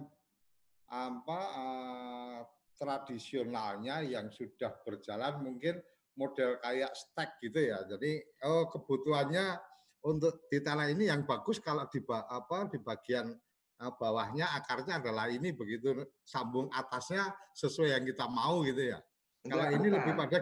[0.90, 2.40] apa uh,
[2.74, 5.78] tradisionalnya yang sudah berjalan mungkin
[6.18, 7.86] model kayak stack gitu ya.
[7.86, 8.18] Jadi
[8.50, 9.62] oh kebutuhannya
[10.10, 13.30] untuk di tanah ini yang bagus kalau di apa di bagian
[13.76, 19.00] bawahnya akarnya adalah ini begitu sambung atasnya sesuai yang kita mau gitu ya.
[19.46, 20.38] Enggak, kalau ini lebih pada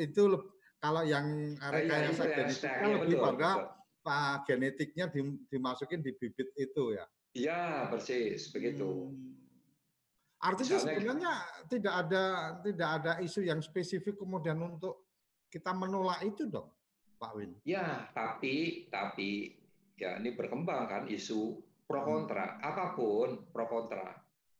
[0.00, 0.22] itu
[0.78, 1.26] kalau yang
[1.58, 4.44] kayak genetika ya, lebih betul, pada betul.
[4.48, 5.06] genetiknya
[5.52, 7.04] dimasukin di bibit itu ya.
[7.36, 9.12] Iya, persis begitu.
[9.12, 9.36] Hmm.
[10.38, 11.32] Artinya Misalnya, sebenarnya
[11.66, 12.24] tidak ada
[12.62, 15.10] tidak ada isu yang spesifik kemudian untuk
[15.50, 16.70] kita menolak itu dong,
[17.18, 17.58] Pak Win.
[17.66, 19.58] Ya, tapi tapi
[19.98, 22.08] ya ini berkembang kan isu pro hmm.
[22.08, 24.12] kontra, apa pun pro kontra.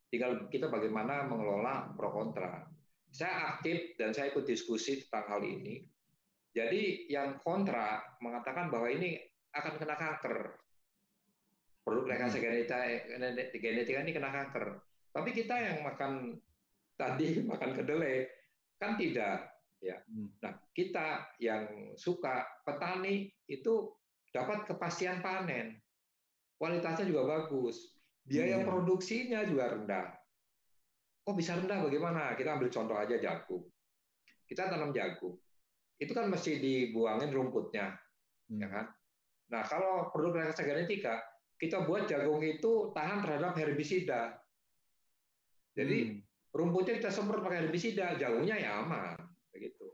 [0.09, 2.65] Tinggal kita bagaimana mengelola pro kontra.
[3.13, 5.85] Saya aktif dan saya ikut diskusi tentang hal ini.
[6.57, 9.21] Jadi yang kontra mengatakan bahwa ini
[9.53, 10.37] akan kena kanker.
[11.85, 13.53] Produk rekayasa hmm.
[13.61, 14.81] genetika ini kena kanker.
[15.13, 16.41] Tapi kita yang makan
[16.97, 18.25] tadi makan kedelai
[18.81, 19.97] kan tidak ya.
[20.09, 20.29] Hmm.
[20.41, 23.93] Nah, kita yang suka petani itu
[24.33, 25.79] dapat kepastian panen.
[26.59, 27.95] Kualitasnya juga bagus.
[28.27, 28.67] Biaya hmm.
[28.67, 30.07] produksinya juga rendah.
[31.23, 32.35] Kok bisa rendah bagaimana?
[32.35, 33.65] Kita ambil contoh aja jagung.
[34.45, 35.39] Kita tanam jagung.
[35.97, 37.95] Itu kan mesti dibuangin rumputnya,
[38.51, 38.59] hmm.
[38.59, 38.87] ya kan?
[39.49, 41.23] Nah, kalau produk rekayasa genetika,
[41.59, 44.37] kita buat jagung itu tahan terhadap herbisida.
[45.75, 46.53] Jadi hmm.
[46.55, 49.15] rumputnya kita semprot pakai herbisida, jauhnya ya aman,
[49.55, 49.89] begitu.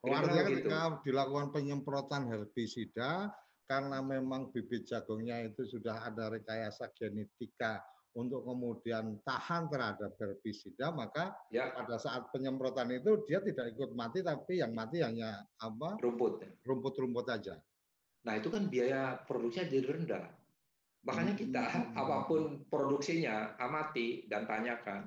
[0.00, 0.64] Oh, artinya gitu.
[0.64, 3.28] ketika dilakukan penyemprotan herbisida
[3.70, 7.78] karena memang bibit jagungnya itu sudah ada rekayasa genetika
[8.18, 11.70] untuk kemudian tahan terhadap herbisida, maka ya.
[11.70, 16.02] pada saat penyemprotan itu dia tidak ikut mati, tapi yang mati hanya apa?
[16.02, 16.42] Rumput.
[16.66, 17.54] Rumput-rumput aja.
[18.26, 20.24] Nah itu kan biaya produksinya jadi rendah.
[21.06, 21.94] Makanya kita hmm.
[21.94, 25.06] apa pun produksinya amati dan tanyakan.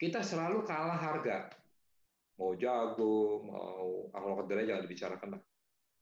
[0.00, 1.52] Kita selalu kalah harga.
[2.40, 5.42] Mau jagung, mau ah, kalau kedelai jangan dibicarakan lah.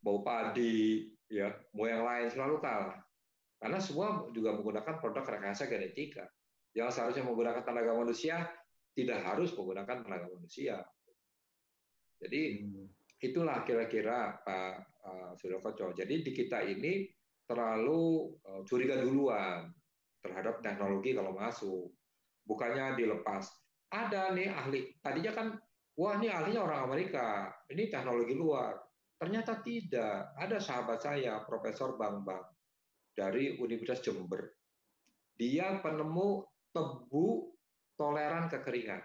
[0.01, 2.99] Mau padi, ya, mau yang lain selalu kalah.
[3.61, 6.27] Karena semua juga menggunakan produk rekayasa genetika.
[6.75, 8.49] Yang seharusnya menggunakan tenaga manusia
[8.95, 10.83] tidak harus menggunakan tenaga manusia.
[12.21, 12.87] Jadi hmm.
[13.23, 14.75] itulah kira-kira Pak
[15.07, 15.93] uh, Sudokoco.
[15.95, 17.07] Jadi di kita ini
[17.47, 19.71] terlalu uh, curiga duluan
[20.21, 21.91] terhadap teknologi kalau masuk.
[22.45, 23.47] Bukannya dilepas.
[23.91, 25.47] Ada nih ahli, tadinya kan,
[25.99, 28.79] wah ini ahlinya orang Amerika, ini teknologi luar.
[29.21, 30.33] Ternyata tidak.
[30.33, 32.41] Ada sahabat saya, Profesor Bang Bang,
[33.13, 34.49] dari Universitas Jember.
[35.37, 36.41] Dia penemu
[36.73, 37.53] tebu
[38.01, 39.05] toleran kekeringan.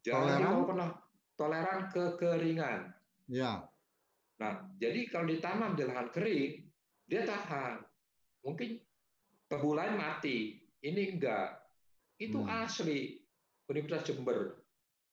[0.00, 0.64] Jadi toleran?
[0.64, 0.88] pernah
[1.36, 2.80] toleran kekeringan.
[3.28, 3.68] Ya.
[4.40, 6.64] Nah, jadi kalau ditanam di lahan kering,
[7.04, 7.84] dia tahan.
[8.48, 8.80] Mungkin
[9.44, 11.52] tebu lain mati, ini enggak.
[12.16, 12.64] Itu hmm.
[12.64, 13.20] asli
[13.68, 14.56] Universitas Jember.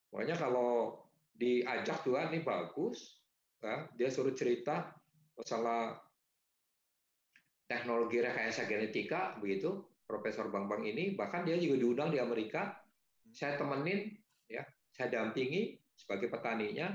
[0.08, 1.04] Makanya kalau
[1.36, 3.23] diajak juga ini bagus,
[3.96, 4.92] dia suruh cerita
[5.34, 5.96] masalah
[7.64, 12.76] teknologi rekayasa genetika begitu Profesor Bang Bang ini bahkan dia juga diundang di Amerika
[13.32, 14.12] saya temenin
[14.46, 16.92] ya saya dampingi sebagai petaninya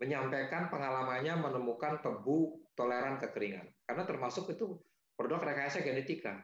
[0.00, 4.80] menyampaikan pengalamannya menemukan tebu toleran kekeringan karena termasuk itu
[5.14, 6.42] produk rekayasa genetika.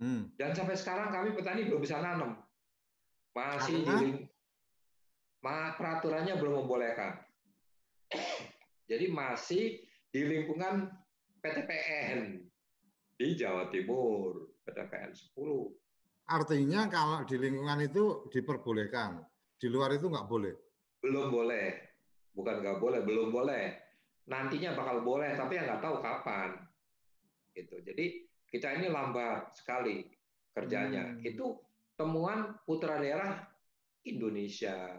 [0.00, 0.32] Hmm.
[0.36, 2.40] Dan sampai sekarang kami petani belum bisa nanam.
[3.36, 4.26] Masih di
[5.44, 7.20] ma, peraturannya belum membolehkan.
[8.90, 10.90] Jadi masih di lingkungan
[11.38, 12.42] PTPN
[13.14, 16.26] di Jawa Timur, PTPN 10.
[16.26, 19.22] Artinya kalau di lingkungan itu diperbolehkan,
[19.62, 20.54] di luar itu nggak boleh?
[20.98, 21.70] Belum boleh,
[22.34, 23.78] bukan nggak boleh, belum boleh.
[24.26, 26.58] Nantinya bakal boleh, tapi yang nggak tahu kapan
[27.54, 27.78] gitu.
[27.86, 30.02] Jadi kita ini lambat sekali
[30.50, 31.14] kerjanya.
[31.14, 31.22] Hmm.
[31.22, 31.62] Itu
[31.94, 33.46] temuan putra daerah
[34.02, 34.98] Indonesia.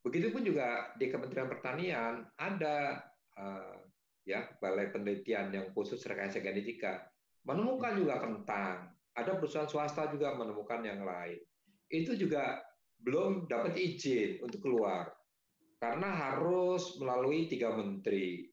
[0.00, 3.04] Begitupun juga di Kementerian Pertanian ada
[3.36, 3.76] uh,
[4.24, 7.04] ya balai penelitian yang khusus rekayasa genetika
[7.44, 8.76] menemukan juga kentang.
[9.12, 11.36] Ada perusahaan swasta juga menemukan yang lain.
[11.90, 12.62] Itu juga
[13.00, 15.08] belum dapat izin untuk keluar
[15.80, 18.44] karena harus melalui tiga menteri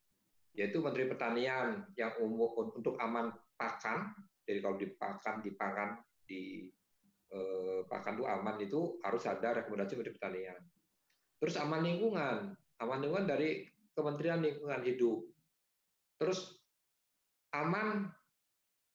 [0.57, 4.09] yaitu Menteri Pertanian yang umum untuk aman pakan.
[4.41, 5.89] Jadi kalau dipakan, dipakan,
[6.25, 6.65] di
[7.29, 10.57] eh, pakan itu aman itu harus ada rekomendasi Menteri Pertanian.
[11.37, 15.25] Terus aman lingkungan, aman lingkungan dari Kementerian Lingkungan Hidup.
[16.17, 16.57] Terus
[17.53, 18.09] aman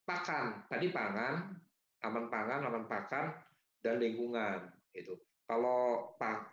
[0.03, 1.55] pakan, tadi pangan,
[2.03, 3.31] aman pangan, aman pakan,
[3.83, 5.15] dan lingkungan itu.
[5.43, 6.51] Kalau pak,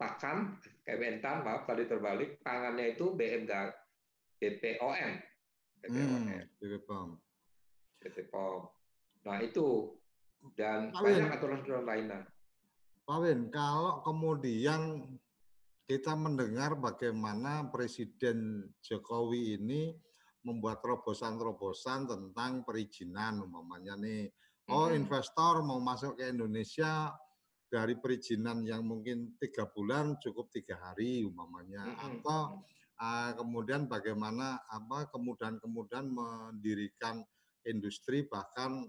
[0.00, 3.52] pakan, Kementan, maaf tadi terbalik, pangannya itu BMG,
[4.36, 5.12] BPOM.
[5.80, 6.20] BPOM.
[6.28, 7.08] Hmm, BPOM.
[8.00, 8.60] BPOM.
[9.24, 9.96] Nah itu
[10.52, 12.20] dan Pak banyak aturan-aturan lainnya.
[13.04, 15.04] Pak Win, kalau kemudian
[15.84, 19.92] kita mendengar bagaimana Presiden Jokowi ini
[20.40, 24.32] membuat terobosan-terobosan tentang perizinan umpamanya nih.
[24.72, 27.12] Oh investor mau masuk ke Indonesia
[27.68, 31.84] dari perizinan yang mungkin tiga bulan cukup tiga hari umpamanya.
[32.00, 32.64] Atau
[32.96, 37.20] uh, kemudian bagaimana apa kemudahan-kemudahan mendirikan
[37.68, 38.88] industri bahkan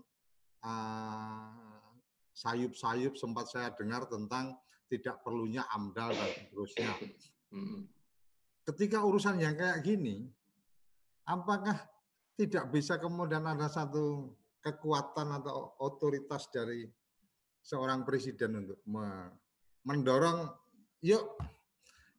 [2.35, 4.59] sayup-sayup sempat saya dengar tentang
[4.91, 6.91] tidak perlunya AMDAL dan seterusnya.
[8.67, 10.27] Ketika urusan yang kayak gini,
[11.23, 11.79] apakah
[12.35, 16.83] tidak bisa kemudian ada satu kekuatan atau otoritas dari
[17.63, 18.83] seorang presiden untuk
[19.87, 20.51] mendorong,
[21.01, 21.39] yuk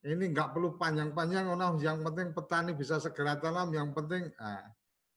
[0.06, 1.50] ini nggak perlu panjang-panjang,
[1.82, 4.64] yang penting petani bisa segera tanam, yang penting ah,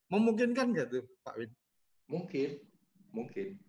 [0.09, 1.51] memungkinkan nggak tuh Pak Win?
[2.09, 2.49] Mungkin,
[3.13, 3.68] mungkin.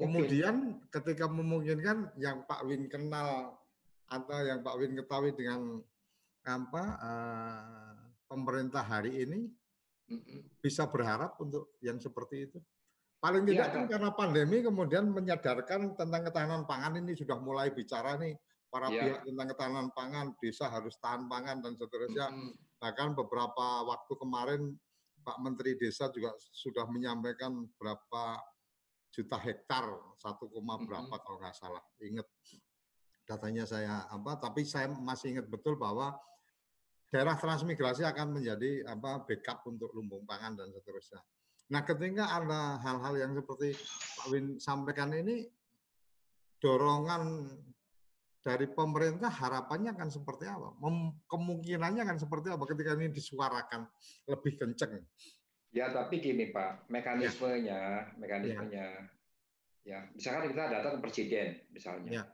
[0.00, 0.56] Kemudian
[0.88, 3.60] ketika memungkinkan yang Pak Win kenal
[4.08, 5.78] atau yang Pak Win ketahui dengan
[6.42, 7.94] apa uh,
[8.26, 9.46] pemerintah hari ini
[10.58, 12.58] bisa berharap untuk yang seperti itu.
[13.20, 18.16] Paling tidak ya, kan karena pandemi kemudian menyadarkan tentang ketahanan pangan ini sudah mulai bicara
[18.16, 18.32] nih
[18.72, 18.96] para ya.
[18.96, 22.32] pihak tentang ketahanan pangan, desa harus tahan pangan dan seterusnya.
[22.32, 22.52] Mm -hmm.
[22.80, 24.72] Bahkan beberapa waktu kemarin
[25.20, 28.40] Pak Menteri Desa juga sudah menyampaikan berapa
[29.10, 31.22] juta hektar, satu koma berapa mm -hmm.
[31.26, 31.82] kalau nggak salah.
[31.98, 32.26] Ingat
[33.26, 36.14] datanya saya apa, tapi saya masih ingat betul bahwa
[37.10, 41.18] daerah transmigrasi akan menjadi apa backup untuk lumbung pangan dan seterusnya.
[41.70, 43.78] Nah, ketika ada hal-hal yang seperti
[44.18, 45.46] Pak Win sampaikan ini,
[46.58, 47.46] dorongan
[48.42, 50.74] dari pemerintah harapannya akan seperti apa?
[50.82, 53.86] Mem kemungkinannya akan seperti apa ketika ini disuarakan
[54.26, 55.06] lebih kenceng?
[55.70, 58.18] Ya, tapi gini Pak, mekanismenya, ya.
[58.18, 58.86] mekanismenya,
[59.86, 59.98] ya.
[59.98, 62.24] ya, misalkan kita datang ke presiden, misalnya, ya.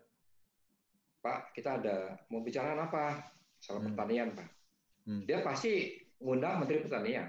[1.21, 3.29] Pak, kita ada mau bicara apa?
[3.61, 3.93] Soal hmm.
[3.93, 4.49] pertanian, Pak.
[5.05, 5.23] Hmm.
[5.29, 7.29] Dia pasti ngundang Menteri Pertanian,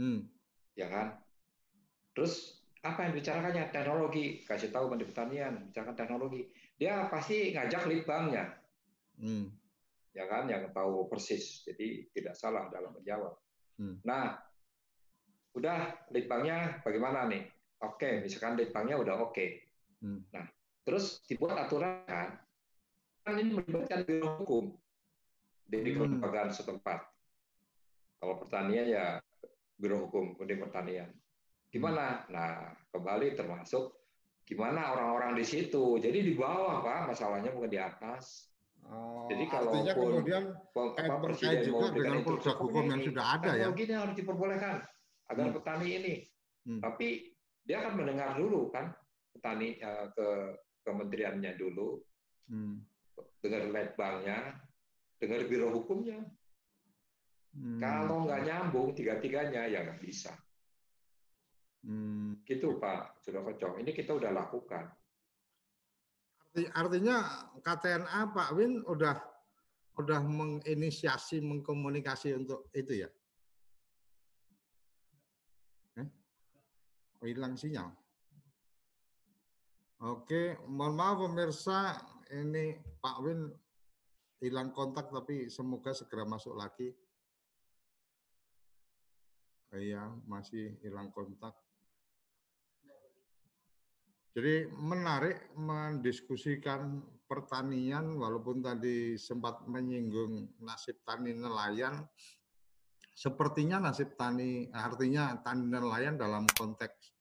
[0.00, 0.24] hmm.
[0.72, 1.20] ya kan?
[2.16, 3.76] Terus apa yang dibicarakannya?
[3.76, 6.48] Teknologi, kasih tahu Menteri Pertanian, bicarakan teknologi.
[6.80, 8.56] Dia pasti ngajak litbangnya,
[9.20, 9.52] hmm.
[10.16, 10.48] ya kan?
[10.48, 13.36] Yang tahu persis, jadi tidak salah dalam menjawab.
[13.76, 14.00] Hmm.
[14.00, 14.53] Nah,
[15.54, 17.46] udah litbangnya bagaimana nih?
[17.82, 19.46] Oke, misalkan litbangnya udah oke.
[20.02, 20.20] Hmm.
[20.34, 20.44] Nah,
[20.82, 22.34] terus dibuat aturan kan,
[23.22, 24.74] kan ini melibatkan biro hukum
[25.70, 25.98] dari hmm.
[26.02, 27.00] kelembagaan setempat.
[28.18, 29.06] Kalau pertanian ya
[29.78, 31.08] biro hukum kemudian pertanian.
[31.70, 32.26] Gimana?
[32.26, 32.34] Hmm.
[32.34, 32.52] Nah,
[32.90, 33.94] kembali termasuk
[34.44, 36.02] gimana orang-orang di situ.
[36.02, 38.50] Jadi di bawah pak, masalahnya bukan di atas.
[38.84, 43.72] Oh, Jadi kalau kemudian apa, presiden juga mau dengan produk hukum yang sudah ada ya.
[43.72, 44.84] Gini harus diperbolehkan
[45.30, 45.56] agar hmm.
[45.56, 46.14] petani ini.
[46.64, 46.80] Hmm.
[46.80, 47.32] Tapi
[47.64, 48.92] dia akan mendengar dulu kan
[49.32, 50.28] petani uh, ke
[50.84, 51.96] kementeriannya dulu,
[52.52, 52.76] hmm.
[53.40, 54.60] dengar letbangnya,
[55.16, 56.20] dengar biro hukumnya.
[57.54, 57.80] Hmm.
[57.80, 60.34] Kalau nggak nyambung tiga-tiganya ya nggak bisa.
[61.84, 62.40] Hmm.
[62.44, 63.80] Gitu Pak, sudah kocok.
[63.80, 64.88] Ini kita udah lakukan.
[66.54, 69.18] Artinya KTNA Pak Win udah
[69.94, 73.08] udah menginisiasi, mengkomunikasi untuk itu ya?
[77.24, 77.90] Hilang sinyal.
[80.04, 81.96] Oke, mohon maaf pemirsa,
[82.28, 83.48] ini Pak Win
[84.44, 86.92] hilang kontak tapi semoga segera masuk lagi.
[89.72, 91.56] Iya, masih hilang kontak.
[94.34, 102.02] Jadi menarik mendiskusikan pertanian walaupun tadi sempat menyinggung nasib tani nelayan
[103.14, 107.13] sepertinya nasib tani artinya tani nelayan dalam konteks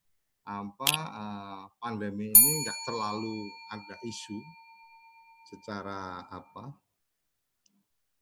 [0.44, 3.38] apa uh, pandemi ini nggak terlalu
[3.72, 4.40] ada isu
[5.48, 6.76] secara apa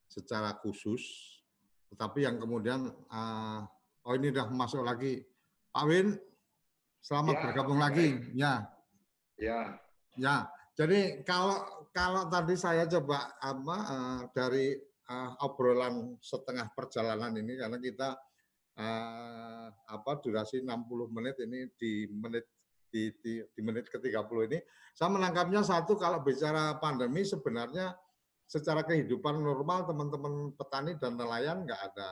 [0.06, 1.02] secara khusus.
[1.92, 3.60] Tetapi yang kemudian uh,
[4.06, 5.20] oh ini udah masuk lagi.
[5.72, 6.14] Pak Win
[7.02, 7.84] selamat ya, bergabung ya.
[7.84, 8.08] lagi.
[8.36, 8.54] Ya.
[9.40, 9.60] Ya.
[10.20, 10.36] Ya
[10.72, 14.72] jadi kalau kalau tadi saya coba apa uh, dari
[15.12, 18.16] uh, obrolan setengah perjalanan ini karena kita
[18.78, 22.46] uh, apa durasi 60 menit ini di menit
[22.92, 24.58] di, di, di menit ke-30 ini
[24.92, 27.96] saya menangkapnya satu kalau bicara pandemi sebenarnya
[28.44, 32.10] secara kehidupan normal teman-teman petani dan nelayan nggak ada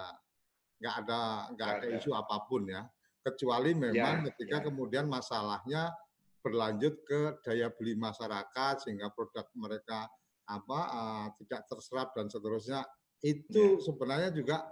[0.80, 1.20] nggak ada
[1.52, 2.88] nggak ada isu apa pun ya
[3.20, 4.66] kecuali memang ya, ketika ya.
[4.72, 5.92] kemudian masalahnya
[6.40, 10.08] berlanjut ke daya beli masyarakat sehingga produk mereka
[10.48, 12.80] apa uh, tidak terserap dan seterusnya
[13.20, 13.84] itu ya.
[13.84, 14.64] sebenarnya juga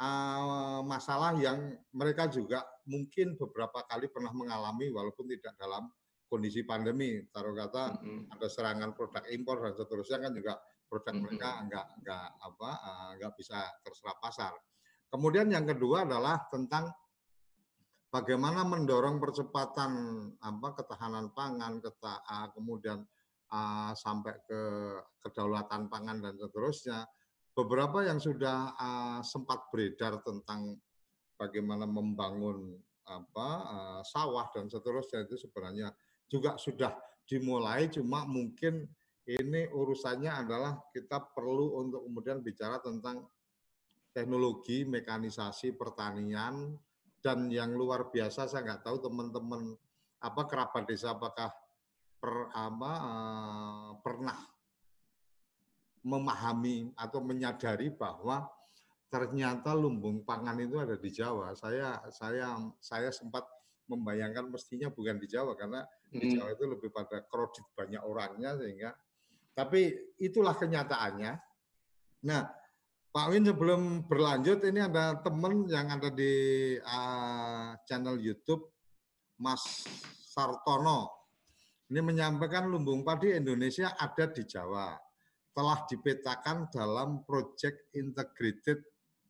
[0.00, 5.92] uh, masalah yang mereka juga mungkin beberapa kali pernah mengalami walaupun tidak dalam
[6.30, 8.34] kondisi pandemi, taruh kata mm-hmm.
[8.38, 10.54] ada serangan produk impor dan seterusnya kan juga
[10.86, 11.24] produk mm-hmm.
[11.26, 14.54] mereka nggak nggak apa uh, nggak bisa terserap pasar.
[15.10, 16.86] Kemudian yang kedua adalah tentang
[18.14, 19.92] bagaimana mendorong percepatan
[20.38, 23.02] apa ketahanan pangan, keta, uh, kemudian
[23.50, 24.62] uh, sampai ke
[25.26, 27.06] kedaulatan pangan dan seterusnya.
[27.60, 30.80] Beberapa yang sudah uh, sempat beredar tentang
[31.36, 32.72] bagaimana membangun
[33.04, 35.92] apa uh, sawah dan seterusnya itu sebenarnya
[36.24, 36.96] juga sudah
[37.28, 38.88] dimulai cuma mungkin
[39.28, 43.28] ini urusannya adalah kita perlu untuk kemudian bicara tentang
[44.16, 46.80] teknologi mekanisasi pertanian
[47.20, 49.76] dan yang luar biasa saya nggak tahu teman-teman
[50.24, 51.52] apa kerabat desa apakah
[52.16, 54.40] per, apa, uh, pernah
[56.00, 58.48] memahami atau menyadari bahwa
[59.10, 61.52] ternyata lumbung pangan itu ada di Jawa.
[61.58, 63.44] Saya saya saya sempat
[63.90, 68.94] membayangkan mestinya bukan di Jawa karena di Jawa itu lebih pada kredit banyak orangnya sehingga
[69.50, 69.92] tapi
[70.22, 71.32] itulah kenyataannya.
[72.24, 72.42] Nah,
[73.10, 76.32] Pak Win sebelum berlanjut ini ada teman yang ada di
[76.78, 78.70] uh, channel YouTube
[79.42, 79.82] Mas
[80.30, 81.10] Sartono.
[81.90, 84.94] Ini menyampaikan lumbung padi Indonesia ada di Jawa.
[85.50, 88.80] Telah dipetakan dalam Project Integrated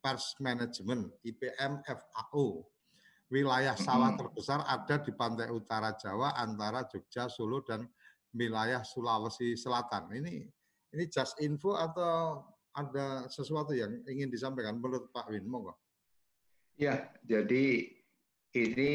[0.01, 2.65] Pers Management IPM FAO.
[3.31, 7.87] Wilayah sawah terbesar ada di pantai utara Jawa antara Jogja, Solo dan
[8.35, 10.11] wilayah Sulawesi Selatan.
[10.11, 10.35] Ini
[10.91, 12.43] ini just info atau
[12.75, 15.47] ada sesuatu yang ingin disampaikan menurut Pak Win?
[15.47, 15.79] Monggo.
[16.75, 17.87] Ya, jadi
[18.51, 18.95] ini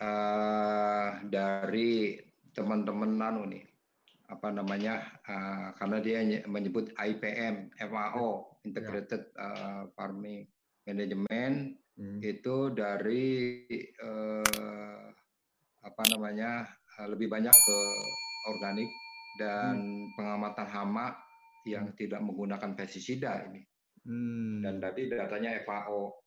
[0.00, 2.16] uh, dari
[2.56, 3.67] teman-teman nano nih
[4.28, 10.44] apa namanya uh, karena dia menyebut IPM FAO Integrated uh, Farming
[10.84, 12.20] Management hmm.
[12.20, 13.56] itu dari
[14.04, 15.08] uh,
[15.80, 16.68] apa namanya
[17.00, 17.78] uh, lebih banyak ke
[18.52, 18.90] organik
[19.40, 20.12] dan hmm.
[20.18, 21.16] pengamatan hama
[21.64, 21.96] yang hmm.
[21.96, 23.64] tidak menggunakan pestisida ini.
[24.04, 24.60] Hmm.
[24.60, 26.20] Dan tadi datanya FAO.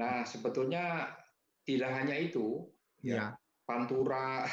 [0.00, 1.04] Nah, sebetulnya
[1.68, 2.64] tidak hanya itu,
[3.04, 3.16] ya.
[3.16, 3.26] ya
[3.62, 4.44] Pantura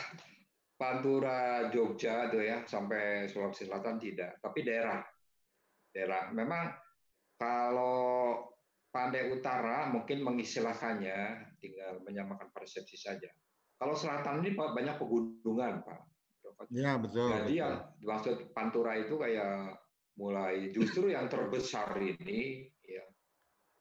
[0.80, 5.04] Pantura Jogja tuh ya sampai Sulawesi Selatan tidak, tapi daerah.
[5.92, 6.32] Daerah.
[6.32, 6.72] Memang
[7.36, 8.40] kalau
[8.88, 13.28] Pandai Utara mungkin mengistilahkannya tinggal menyamakan persepsi saja.
[13.76, 16.00] Kalau selatan ini banyak pegunungan, Pak.
[16.72, 17.28] Iya, betul.
[17.28, 17.60] Jadi betul.
[17.60, 19.78] yang dimaksud Pantura itu kayak
[20.20, 23.06] mulai justru yang terbesar ini ya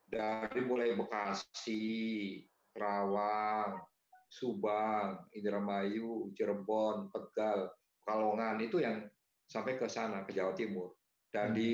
[0.07, 2.39] dari mulai Bekasi,
[2.71, 3.83] Kerawang,
[4.29, 7.73] Subang, Indramayu, Cirebon, Tegal,
[8.05, 9.01] Kalongan itu yang
[9.49, 10.93] sampai ke sana ke Jawa Timur.
[11.29, 11.73] Dan di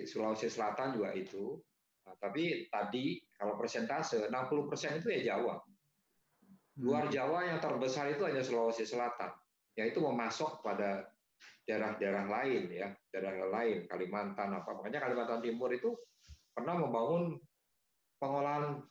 [0.00, 0.08] hmm.
[0.08, 1.56] Sulawesi Selatan juga itu.
[2.04, 5.56] Nah, tapi tadi kalau persentase 60% itu ya Jawa.
[6.80, 7.12] Luar hmm.
[7.12, 9.32] Jawa yang terbesar itu hanya Sulawesi Selatan,
[9.76, 11.04] yaitu memasok pada
[11.64, 14.72] daerah-daerah lain ya, daerah lain Kalimantan apa.
[14.76, 15.96] Makanya Kalimantan Timur itu
[16.52, 17.40] pernah membangun
[18.20, 18.84] pengolahan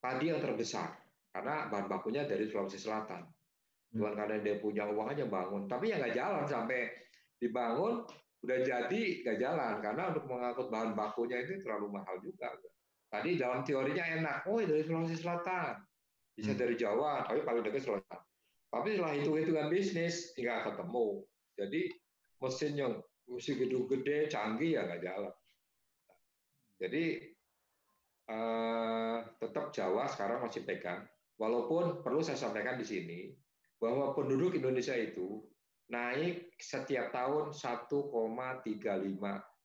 [0.00, 1.01] padi yang terbesar
[1.32, 3.24] karena bahan bakunya dari Sulawesi Selatan.
[3.92, 4.20] Bukan hmm.
[4.20, 6.88] karena dia punya uang aja bangun, tapi ya nggak jalan sampai
[7.40, 8.04] dibangun
[8.42, 12.52] udah jadi nggak jalan karena untuk mengangkut bahan bakunya itu terlalu mahal juga.
[13.12, 15.76] Tadi dalam teorinya enak, oh dari Sulawesi Selatan,
[16.32, 16.60] bisa hmm.
[16.60, 18.20] dari Jawa, tapi paling dekat Selatan.
[18.72, 21.20] Tapi setelah itu hitungan bisnis tinggal ketemu.
[21.60, 21.82] Jadi
[22.40, 22.92] mesin yang
[23.28, 25.34] mesin gedung gede, canggih ya nggak jalan.
[26.80, 27.04] Jadi
[28.32, 31.04] eh, tetap Jawa sekarang masih pegang.
[31.42, 33.34] Walaupun perlu saya sampaikan di sini
[33.82, 35.42] bahwa penduduk Indonesia itu
[35.90, 38.70] naik setiap tahun 1,35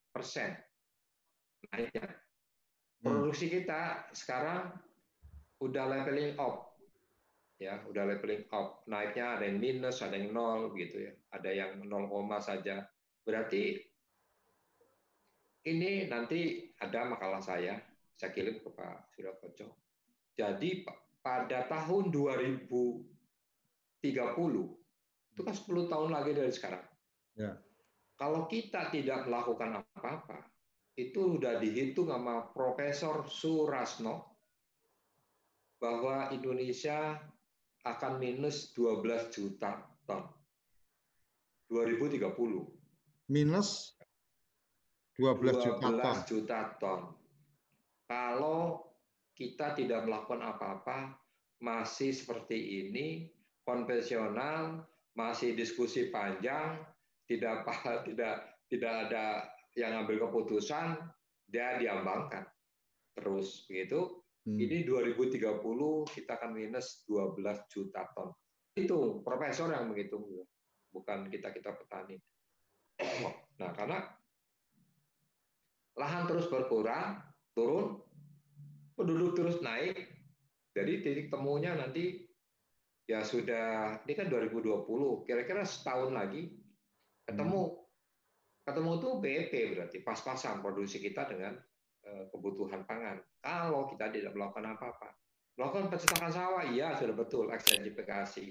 [0.09, 0.57] persen
[1.69, 2.07] naiknya.
[2.09, 3.05] Hmm.
[3.05, 4.73] Produksi kita sekarang
[5.61, 6.73] udah leveling up,
[7.61, 8.81] ya, udah leveling up.
[8.89, 11.13] Naiknya ada yang minus, ada yang nol, gitu ya.
[11.33, 12.89] Ada yang 0, saja.
[13.21, 13.77] Berarti
[15.67, 17.77] ini nanti ada makalah saya,
[18.15, 19.33] saya kirim ke Pak Surya.
[20.37, 20.85] Jadi
[21.27, 23.03] pada tahun 2030
[25.35, 26.87] itu kan 10 tahun lagi dari sekarang.
[27.35, 27.59] Ya.
[28.15, 30.47] Kalau kita tidak melakukan apa-apa,
[30.95, 34.39] itu sudah dihitung sama Profesor Surasno
[35.83, 37.19] bahwa Indonesia
[37.83, 40.31] akan minus 12 juta ton
[41.67, 42.23] 2030.
[43.27, 43.99] Minus
[45.19, 46.17] 12, 12 juta ton.
[46.23, 47.01] juta ton.
[48.07, 48.86] Kalau
[49.37, 51.13] kita tidak melakukan apa-apa,
[51.61, 53.29] masih seperti ini,
[53.61, 54.81] konvensional,
[55.13, 56.81] masih diskusi panjang,
[57.29, 57.61] tidak
[58.09, 59.45] tidak tidak ada
[59.77, 60.97] yang ambil keputusan,
[61.45, 62.49] dia diambangkan
[63.13, 64.25] terus begitu.
[64.45, 64.57] Hmm.
[64.57, 65.61] Ini 2030
[66.13, 68.33] kita akan minus 12 juta ton.
[68.77, 70.21] itu profesor yang menghitung,
[70.93, 72.17] bukan kita kita petani.
[73.57, 74.05] Nah, karena
[75.97, 77.17] lahan terus berkurang,
[77.57, 77.97] turun,
[78.97, 80.09] penduduk terus naik,
[80.73, 82.25] jadi titik temunya nanti
[83.05, 84.83] ya sudah ini kan 2020,
[85.23, 86.49] kira-kira setahun lagi
[87.29, 87.85] ketemu.
[88.67, 91.55] Ketemu itu BP berarti pas-pasan produksi kita dengan
[92.03, 93.15] eh, kebutuhan pangan.
[93.39, 95.15] Kalau kita tidak melakukan apa-apa,
[95.55, 98.45] melakukan pencetakan sawah, iya sudah betul ekstensifikasi,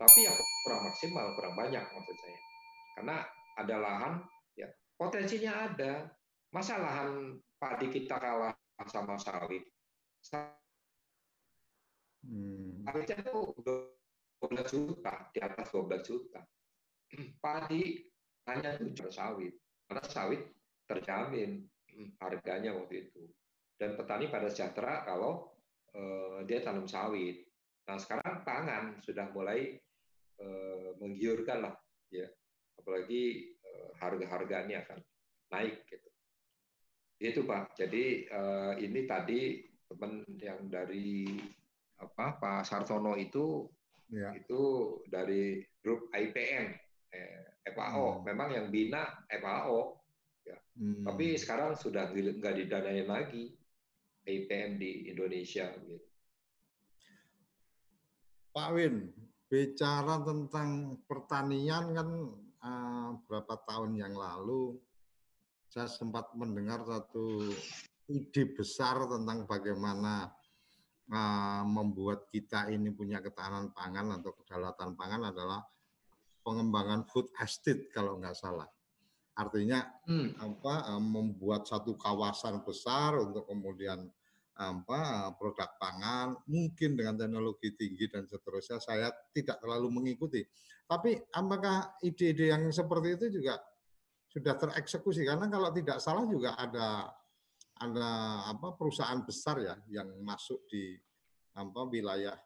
[0.00, 0.32] tapi ya
[0.64, 2.40] kurang maksimal, kurang banyak maksud saya.
[2.96, 3.16] Karena
[3.60, 4.12] ada lahan,
[4.56, 6.08] ya potensinya ada.
[6.50, 8.56] Masa lahan padi kita kalah
[8.88, 9.62] sama sawit?
[12.20, 12.84] Hmm.
[12.84, 13.56] Sawitnya tuh
[14.40, 16.40] 12 juta, di atas 12 juta.
[17.42, 18.04] Padi
[18.48, 19.52] hanya tujuh sawit,
[19.88, 20.42] karena sawit
[20.88, 21.64] terjamin
[22.20, 23.28] harganya waktu itu.
[23.76, 25.56] Dan petani pada sejahtera kalau
[25.96, 27.48] uh, dia tanam sawit.
[27.88, 29.76] Nah sekarang pangan sudah mulai
[30.40, 31.74] uh, menggiurkan lah,
[32.12, 32.28] ya.
[32.76, 34.98] Apalagi uh, harga-harga ini akan
[35.52, 36.08] naik gitu.
[37.20, 37.76] Itu Pak.
[37.76, 41.26] Jadi uh, ini tadi teman yang dari
[41.98, 43.66] apa Pak Sartono itu
[44.08, 44.30] ya.
[44.38, 44.60] itu
[45.10, 46.70] dari grup IPN
[47.10, 48.22] eh, FAO.
[48.22, 48.30] Hmm.
[48.30, 49.98] Memang yang bina FAO.
[50.46, 50.56] Ya.
[50.78, 51.02] Hmm.
[51.02, 53.52] Tapi sekarang sudah nggak didanain lagi
[54.24, 55.68] IPN di Indonesia.
[55.74, 56.06] Gitu.
[58.50, 59.10] Pak Win,
[59.46, 62.08] bicara tentang pertanian kan
[62.62, 64.74] uh, berapa tahun yang lalu
[65.70, 67.54] saya sempat mendengar satu
[68.10, 70.26] ide besar tentang bagaimana
[71.10, 75.62] uh, membuat kita ini punya ketahanan pangan atau kedaulatan pangan adalah
[76.42, 78.66] pengembangan food estate kalau nggak salah.
[79.38, 80.42] Artinya hmm.
[80.42, 84.10] apa uh, membuat satu kawasan besar untuk kemudian
[84.60, 90.44] apa produk pangan mungkin dengan teknologi tinggi dan seterusnya saya tidak terlalu mengikuti.
[90.84, 93.56] Tapi apakah ide-ide yang seperti itu juga
[94.28, 97.08] sudah tereksekusi karena kalau tidak salah juga ada
[97.80, 101.00] ada apa perusahaan besar ya yang masuk di
[101.56, 102.36] apa wilayah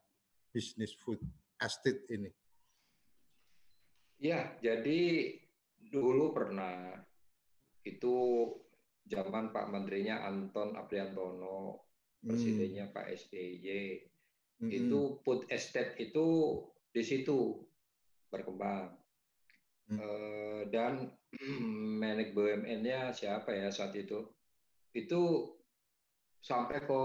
[0.54, 1.18] bisnis food
[1.58, 2.30] estate ini.
[4.22, 5.34] Ya, jadi
[5.90, 6.94] dulu pernah
[7.82, 8.48] itu
[9.04, 11.82] zaman Pak Menterinya Anton Apriantono,
[12.22, 12.24] hmm.
[12.24, 13.66] presidennya Pak SBY,
[14.64, 14.70] hmm.
[14.70, 16.58] itu food estate itu
[16.94, 17.58] di situ
[18.30, 18.94] berkembang.
[19.90, 19.98] Hmm.
[20.00, 21.12] Uh, dan
[22.00, 24.24] menek BUMN-nya siapa ya saat itu?
[24.94, 25.50] Itu
[26.38, 27.02] sampai ke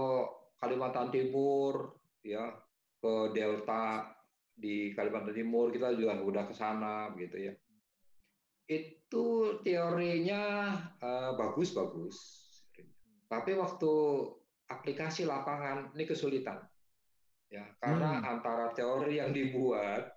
[0.62, 2.54] Kalimantan Timur, ya,
[3.02, 4.14] ke Delta
[4.54, 7.52] di Kalimantan Timur kita juga udah ke sana, gitu ya.
[8.70, 10.70] Itu teorinya
[11.02, 12.14] uh, bagus bagus,
[13.26, 13.92] tapi waktu
[14.70, 16.62] aplikasi lapangan ini kesulitan,
[17.50, 18.30] ya, karena hmm.
[18.30, 20.14] antara teori yang dibuat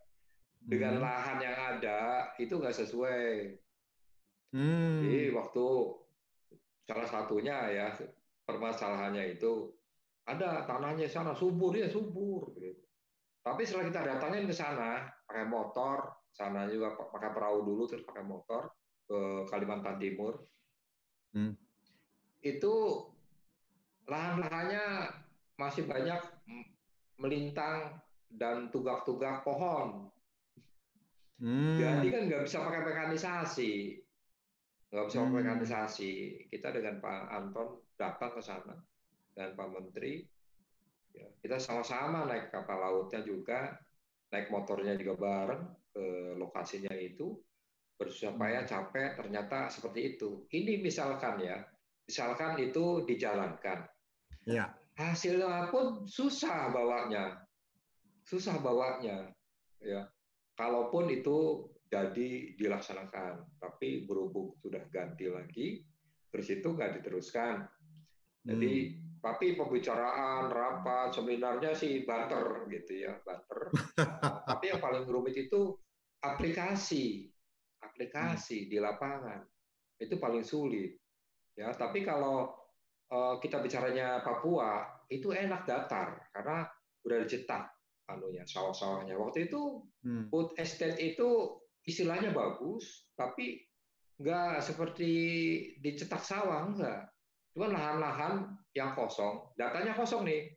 [0.61, 1.03] dengan hmm.
[1.03, 3.57] lahan yang ada itu nggak sesuai.
[4.53, 5.01] Hmm.
[5.01, 5.65] Jadi waktu
[6.83, 7.87] salah satunya ya
[8.43, 9.71] permasalahannya itu
[10.27, 12.55] ada tanahnya sana subur ya subur.
[12.55, 12.79] Gitu.
[13.43, 18.23] Tapi setelah kita datangin ke sana pakai motor, sana juga pakai perahu dulu terus pakai
[18.23, 18.71] motor
[19.03, 20.39] ke Kalimantan Timur,
[21.35, 21.53] hmm.
[22.39, 22.75] itu
[24.07, 25.11] lahan-lahannya
[25.59, 26.23] masih banyak
[27.19, 27.99] melintang
[28.31, 30.07] dan tugak-tugak pohon.
[31.43, 31.75] Hmm.
[31.75, 33.99] Jadi kan nggak bisa pakai mekanisasi,
[34.93, 35.33] nggak pakai hmm.
[35.33, 36.11] mekanisasi.
[36.53, 38.77] Kita dengan Pak Anton datang ke sana
[39.33, 40.21] dan Pak Menteri,
[41.17, 43.73] ya, kita sama-sama naik kapal lautnya juga,
[44.29, 46.05] naik motornya juga bareng ke
[46.37, 47.33] lokasinya itu,
[47.97, 48.69] bersusah payah hmm.
[48.69, 50.45] capek, ternyata seperti itu.
[50.53, 51.57] Ini misalkan ya,
[52.05, 53.89] misalkan itu dijalankan,
[54.45, 54.69] ya.
[54.93, 57.41] hasilnya pun susah bawanya,
[58.29, 59.33] susah bawanya,
[59.81, 60.05] ya
[60.53, 65.85] kalaupun itu jadi dilaksanakan, tapi berhubung sudah ganti lagi,
[66.33, 67.69] terus itu nggak diteruskan.
[68.43, 69.21] Jadi, hmm.
[69.21, 73.69] tapi pembicaraan, rapat, seminarnya sih banter gitu ya, banter.
[74.49, 75.77] tapi yang paling rumit itu
[76.25, 77.29] aplikasi,
[77.85, 78.69] aplikasi hmm.
[78.73, 79.39] di lapangan
[80.01, 80.97] itu paling sulit.
[81.53, 82.49] Ya, tapi kalau
[83.13, 84.81] uh, kita bicaranya Papua
[85.13, 86.65] itu enak datar karena
[87.05, 87.69] udah dicetak
[88.09, 89.15] anunya sawah-sawahnya.
[89.15, 90.33] Waktu itu hmm.
[90.33, 93.59] food estate itu istilahnya bagus, tapi
[94.19, 95.11] nggak seperti
[95.83, 97.11] dicetak sawah enggak.
[97.53, 100.49] Cuma lahan-lahan yang kosong, datanya kosong nih.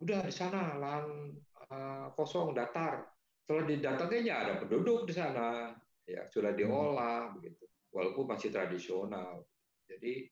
[0.00, 1.36] Udah di sana lahan
[1.68, 3.04] uh, kosong datar.
[3.44, 5.74] Setelah didatanginya ada penduduk di sana,
[6.08, 6.60] ya sudah hmm.
[6.60, 7.32] diolah hmm.
[7.36, 7.64] begitu.
[7.90, 9.44] Walaupun masih tradisional.
[9.90, 10.30] Jadi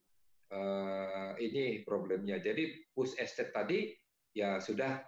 [0.55, 2.39] uh, ini problemnya.
[2.39, 3.91] Jadi food estate tadi
[4.31, 5.03] ya sudah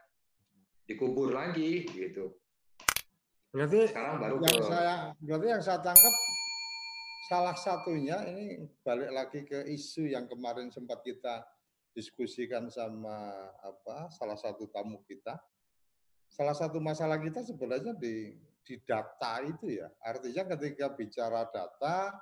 [0.86, 2.41] dikubur lagi gitu.
[3.52, 4.68] Berarti sekarang baru yang ke...
[4.72, 6.16] saya berarti yang saya tangkap
[7.28, 11.44] salah satunya ini balik lagi ke isu yang kemarin sempat kita
[11.92, 15.36] diskusikan sama apa salah satu tamu kita.
[16.32, 19.92] Salah satu masalah kita sebenarnya di di data itu ya.
[20.00, 22.16] Artinya ketika bicara data,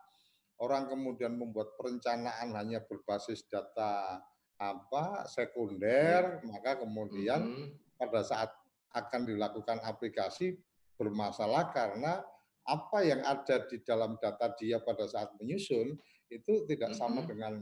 [0.58, 4.18] orang kemudian membuat perencanaan hanya berbasis data
[4.58, 6.50] apa sekunder, ya.
[6.50, 7.70] maka kemudian mm -hmm.
[8.02, 8.50] pada saat
[8.98, 10.58] akan dilakukan aplikasi
[11.00, 12.20] bermasalah karena
[12.68, 15.95] apa yang ada di dalam data dia pada saat menyusun
[16.30, 17.32] itu tidak sama mm-hmm.
[17.32, 17.54] dengan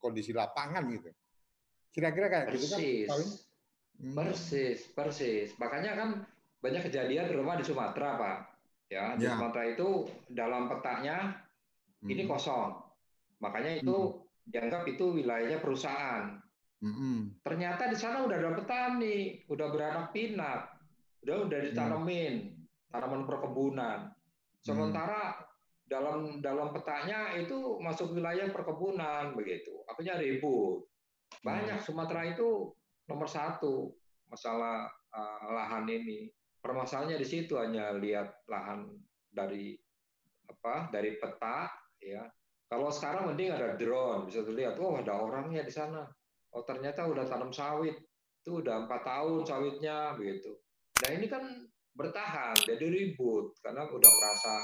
[0.00, 1.10] kondisi lapangan gitu.
[1.92, 2.70] Kira-kira kayak persis.
[2.70, 3.22] gitu kan?
[3.96, 4.12] Hmm.
[4.12, 5.48] Persis, persis.
[5.56, 6.08] Makanya kan
[6.60, 8.38] banyak kejadian terutama di Sumatera, Pak.
[8.92, 9.34] Ya, di ya.
[9.34, 9.88] Sumatera itu
[10.28, 11.40] dalam petanya
[12.04, 12.12] hmm.
[12.12, 12.76] ini kosong.
[13.40, 14.52] Makanya itu hmm.
[14.52, 16.36] dianggap itu wilayahnya perusahaan.
[16.84, 17.32] Hmm.
[17.40, 20.76] Ternyata di sana udah ada petani, udah beranak pinak,
[21.24, 21.72] udah udah hmm.
[22.90, 24.10] Tanaman perkebunan.
[24.62, 25.44] Sementara hmm.
[25.86, 29.72] dalam dalam petanya itu masuk wilayah perkebunan begitu.
[29.86, 30.86] Akhirnya ribut.
[31.42, 31.86] Banyak hmm.
[31.86, 32.74] Sumatera itu
[33.06, 33.94] nomor satu
[34.26, 36.30] masalah uh, lahan ini.
[36.58, 38.90] Permasalahannya di situ hanya lihat lahan
[39.30, 39.78] dari
[40.50, 41.70] apa dari peta
[42.02, 42.26] ya.
[42.66, 46.02] Kalau sekarang mending ada drone bisa dilihat, oh ada orangnya di sana.
[46.50, 47.94] Oh ternyata udah tanam sawit,
[48.42, 50.50] itu udah empat tahun sawitnya begitu.
[51.06, 51.44] Nah ini kan
[51.96, 54.54] bertahan jadi ribut karena udah merasa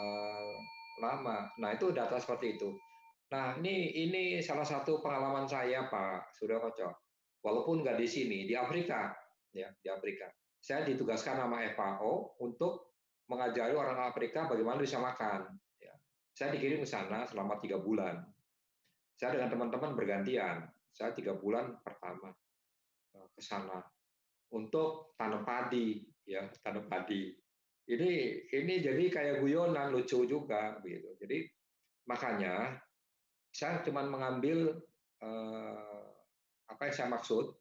[0.00, 0.56] uh,
[1.04, 1.52] lama.
[1.60, 2.72] Nah itu data seperti itu.
[3.32, 6.92] Nah ini ini salah satu pengalaman saya Pak sudah kocok
[7.44, 9.12] walaupun nggak di sini di Afrika
[9.52, 10.32] ya di Afrika.
[10.62, 12.96] Saya ditugaskan sama FAO untuk
[13.28, 15.42] mengajari orang Afrika bagaimana bisa makan
[15.80, 15.90] ya.
[16.32, 18.20] saya dikirim ke sana selama tiga bulan.
[19.18, 22.30] Saya dengan teman-teman bergantian saya tiga bulan pertama
[23.16, 23.80] eh, ke sana
[24.52, 27.34] untuk tanam padi ya tanam padi.
[27.82, 28.10] Ini
[28.54, 31.12] ini jadi kayak guyonan lucu juga begitu.
[31.18, 31.44] Jadi
[32.06, 32.78] makanya
[33.52, 34.80] saya cuma mengambil
[35.20, 36.02] eh,
[36.70, 37.52] apa yang saya maksud,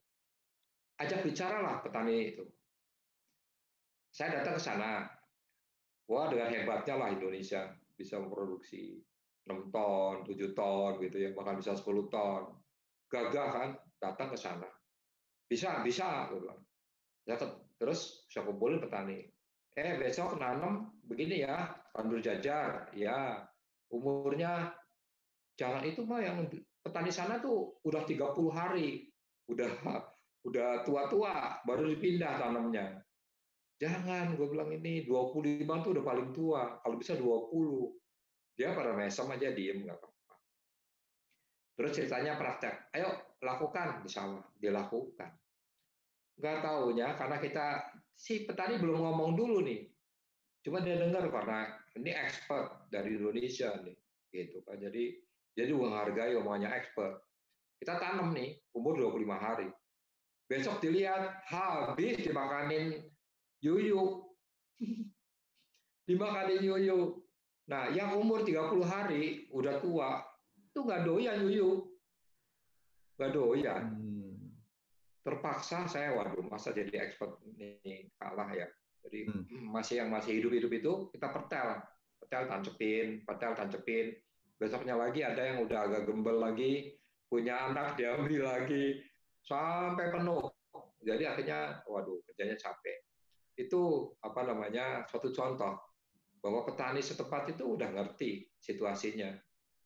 [1.02, 2.46] ajak bicaralah petani itu.
[4.12, 5.08] Saya datang ke sana,
[6.08, 9.00] wah dengan hebatnya lah Indonesia bisa memproduksi
[9.48, 12.44] 6 ton, 7 ton gitu ya, bahkan bisa 10 ton.
[13.12, 14.68] Gagah kan, datang ke sana.
[15.48, 16.32] Bisa, bisa,
[17.28, 17.36] Ya,
[17.82, 19.26] terus saya kumpulin petani.
[19.74, 23.42] Eh besok nanam begini ya, tandur jajar, ya
[23.90, 24.70] umurnya
[25.58, 26.46] jangan itu mah yang
[26.86, 28.22] petani sana tuh udah 30
[28.54, 29.10] hari,
[29.50, 29.72] udah
[30.46, 33.02] udah tua-tua baru dipindah tanamnya.
[33.82, 37.34] Jangan, gue bilang ini 25 tuh udah paling tua, kalau bisa 20.
[38.54, 40.36] Dia pada mesem aja diem nggak apa-apa.
[41.82, 43.10] Terus ceritanya praktek, ayo
[43.42, 45.41] lakukan di sawah, dilakukan
[46.42, 47.66] nggak taunya karena kita
[48.18, 49.86] si petani belum ngomong dulu nih.
[50.66, 53.98] Cuma dia dengar karena ini expert dari Indonesia nih,
[54.34, 54.82] gitu kan.
[54.82, 55.22] Jadi
[55.54, 57.22] jadi menghargai omongannya expert.
[57.78, 59.70] Kita tanam nih umur 25 hari.
[60.50, 63.06] Besok dilihat habis dimakanin
[63.62, 64.26] yuyu.
[66.10, 67.22] dimakanin yuyu.
[67.70, 70.22] Nah, yang umur 30 hari udah tua,
[70.58, 71.90] itu nggak doyan yuyu.
[73.18, 74.01] Nggak doyan.
[75.22, 78.66] Terpaksa saya waduh masa jadi expert ini kalah ya.
[79.06, 79.70] Jadi hmm.
[79.70, 81.82] masih yang masih hidup hidup itu kita pertel.
[82.18, 84.18] Pertel tancepin pertel tancepin.
[84.58, 86.98] Besoknya lagi ada yang udah agak gembel lagi
[87.30, 89.02] punya anak diambil lagi
[89.46, 90.50] sampai penuh.
[91.02, 93.06] Jadi akhirnya waduh kerjanya capek.
[93.58, 95.78] Itu apa namanya suatu contoh
[96.42, 99.30] bahwa petani setempat itu udah ngerti situasinya.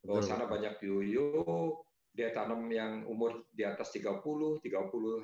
[0.05, 1.35] Bahwa sana banyak yuyu
[2.15, 4.63] dia tanam yang umur di atas 30, 30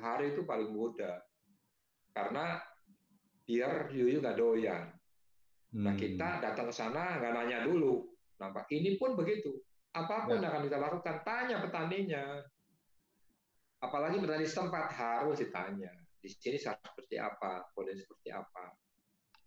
[0.04, 1.16] hari itu paling mudah.
[2.12, 2.60] Karena
[3.48, 4.92] biar yuyu nggak doyan.
[5.72, 6.00] Nah hmm.
[6.00, 8.04] kita datang ke sana nggak nanya dulu.
[8.36, 9.56] Nampak ini pun begitu.
[9.96, 10.44] Apa pun ya.
[10.44, 12.24] yang akan kita lakukan, tanya petaninya.
[13.80, 15.92] Apalagi petani setempat harus ditanya.
[16.20, 18.64] Di sini seperti apa, kondisi seperti apa.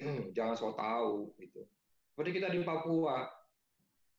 [0.36, 1.62] Jangan so tahu gitu.
[2.10, 3.22] Seperti kita di Papua,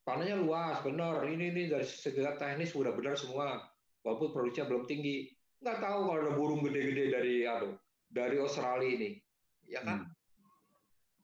[0.07, 1.27] Tanahnya luas, benar.
[1.27, 3.59] Ini ini dari segi teknis sudah benar semua.
[4.07, 5.27] Walaupun produksinya belum tinggi.
[5.59, 7.75] Nggak tahu kalau ada burung gede-gede dari aduh,
[8.07, 9.19] dari Australia ini.
[9.67, 10.07] Ya kan?
[10.07, 10.15] Hmm.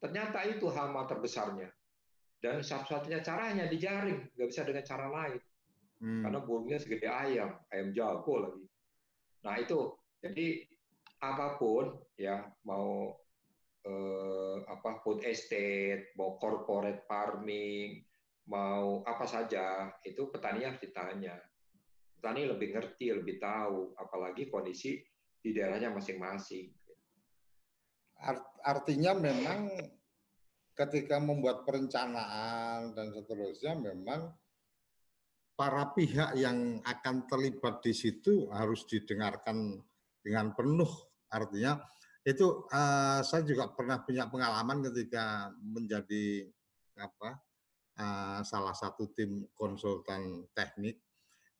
[0.04, 1.72] Ternyata itu hama terbesarnya.
[2.44, 5.40] Dan satu-satunya caranya dijaring, nggak bisa dengan cara lain.
[6.04, 6.22] Hmm.
[6.28, 8.68] Karena burungnya segede ayam, ayam jago lagi.
[9.48, 10.60] Nah itu, jadi
[11.24, 13.16] apa pun ya mau
[13.88, 18.04] eh, apa food estate, mau corporate farming,
[18.48, 21.36] mau apa saja itu petani harus ditanya.
[22.18, 25.00] Petani lebih ngerti, lebih tahu, apalagi kondisi
[25.40, 26.72] di daerahnya masing-masing.
[28.64, 29.68] Artinya memang
[30.72, 34.32] ketika membuat perencanaan dan seterusnya memang
[35.54, 39.78] para pihak yang akan terlibat di situ harus didengarkan
[40.24, 40.90] dengan penuh.
[41.28, 41.78] Artinya
[42.24, 46.48] itu uh, saya juga pernah punya pengalaman ketika menjadi
[46.96, 47.43] apa
[47.98, 51.04] uh, salah satu tim konsultan teknik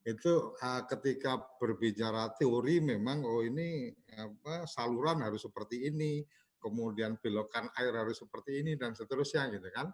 [0.04, 6.20] itu uh, ketika berbicara teori memang oh ini apa saluran harus seperti ini,
[6.60, 9.88] kemudian belokan air harus seperti ini dan seterusnya gitu kan.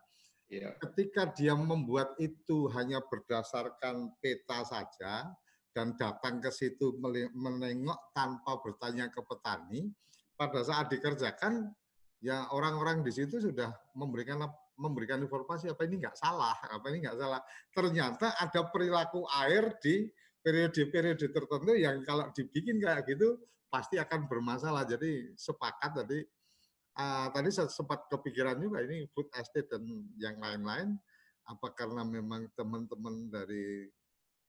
[0.51, 0.75] Ya.
[0.83, 5.31] Ketika dia membuat itu hanya berdasarkan peta saja
[5.71, 6.99] dan datang ke situ
[7.31, 9.95] menengok tanpa bertanya ke petani,
[10.35, 11.71] pada saat dikerjakan
[12.19, 14.43] ya orang-orang di situ sudah memberikan
[14.81, 17.41] memberikan informasi apa ini nggak salah, apa ini nggak salah.
[17.69, 20.09] Ternyata ada perilaku air di
[20.41, 23.37] periode-periode tertentu yang kalau dibikin kayak gitu
[23.69, 24.89] pasti akan bermasalah.
[24.89, 26.25] Jadi sepakat tadi
[26.97, 29.85] uh, tadi saya sempat kepikiran juga ini food estate dan
[30.17, 30.97] yang lain-lain
[31.45, 33.85] apa karena memang teman-teman dari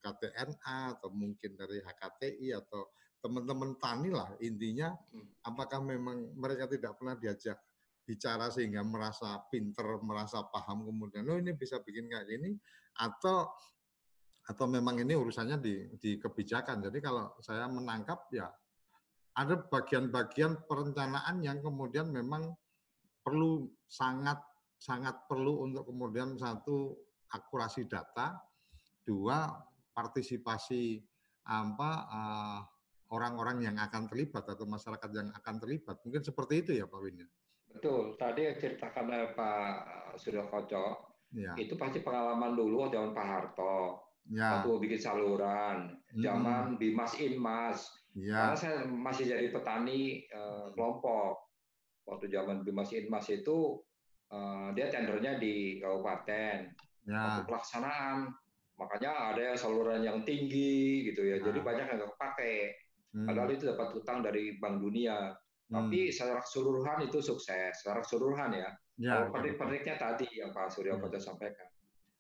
[0.01, 2.89] KTNA atau mungkin dari HKTI atau
[3.21, 5.45] teman-teman tani lah intinya hmm.
[5.45, 7.57] apakah memang mereka tidak pernah diajak
[8.11, 12.59] bicara sehingga merasa pinter, merasa paham kemudian oh ini bisa bikin kayak gini
[12.99, 13.47] atau
[14.43, 16.83] atau memang ini urusannya di di kebijakan.
[16.83, 18.51] Jadi kalau saya menangkap ya
[19.39, 22.51] ada bagian-bagian perencanaan yang kemudian memang
[23.23, 24.43] perlu sangat
[24.75, 26.99] sangat perlu untuk kemudian satu
[27.31, 28.35] akurasi data,
[29.07, 29.47] dua
[29.95, 30.99] partisipasi
[31.47, 32.59] apa uh,
[33.11, 35.99] orang-orang yang akan terlibat atau masyarakat yang akan terlibat.
[36.03, 37.23] Mungkin seperti itu ya Pak Win.
[37.75, 38.15] Betul.
[38.19, 39.73] Tadi yang ceritakan oleh Pak
[40.19, 40.85] Suryo Koco,
[41.31, 41.55] ya.
[41.55, 43.77] itu pasti pengalaman dulu zaman Pak Harto.
[44.29, 44.61] Ya.
[44.61, 46.79] Waktu bikin saluran, zaman hmm.
[46.79, 47.79] Bimas Inmas.
[48.13, 48.53] Ya.
[48.53, 51.49] Karena saya masih jadi petani uh, kelompok.
[52.05, 53.81] Waktu zaman Bimas Inmas itu
[54.29, 56.69] uh, dia tendernya di kabupaten.
[57.09, 57.17] Ya.
[57.17, 58.29] Waktu pelaksanaan,
[58.77, 61.41] makanya ada saluran yang tinggi gitu ya.
[61.41, 61.65] Jadi nah.
[61.65, 62.55] banyak yang nggak pakai.
[63.11, 63.27] Hmm.
[63.27, 65.33] Padahal itu dapat utang dari Bank Dunia.
[65.71, 66.11] Tapi hmm.
[66.11, 68.69] secara keseluruhan itu sukses, secara keseluruhan ya.
[68.99, 71.15] ya Kalau perik-periknya tadi yang Pak Surya hmm.
[71.15, 71.71] sampaikan.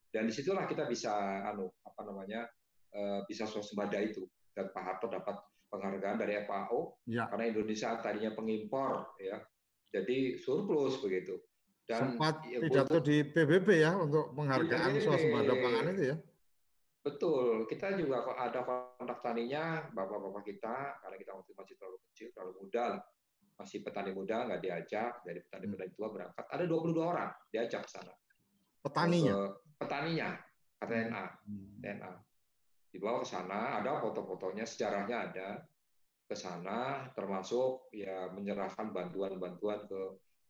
[0.07, 1.11] Dan di situlah kita bisa,
[1.43, 2.47] anu, apa namanya,
[2.95, 4.23] uh, bisa swasembada itu.
[4.55, 5.35] Dan Pak Harto dapat
[5.67, 7.27] penghargaan dari FAO ya.
[7.31, 9.43] karena Indonesia tadinya pengimpor, ya.
[9.91, 11.35] Jadi surplus begitu.
[11.83, 16.17] Dan sempat ya, pidato di PBB ya untuk penghargaan iya, swasembada pangan itu ya.
[17.03, 22.83] Betul, kita juga ada kontak taninya bapak-bapak kita karena kita masih terlalu kecil, terlalu muda
[22.95, 23.01] lah
[23.61, 25.97] masih petani muda nggak diajak dari petani-petani hmm.
[26.01, 28.13] tua berangkat ada 22 orang diajak ke sana.
[28.81, 29.33] Petaninya?
[29.37, 29.45] Ke,
[29.77, 30.29] petaninya
[30.81, 31.85] KTNA hmm.
[31.85, 32.13] TNA
[32.91, 35.49] dibawa ke sana ada foto-fotonya sejarahnya ada.
[36.27, 40.01] Ke sana termasuk ya menyerahkan bantuan-bantuan ke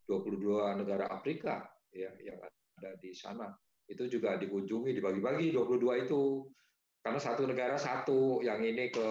[0.05, 2.37] 22 negara Afrika ya yang
[2.77, 3.49] ada di sana.
[3.89, 6.45] Itu juga dikunjungi dibagi-bagi 22 itu.
[7.01, 9.09] Karena satu negara satu yang ini ke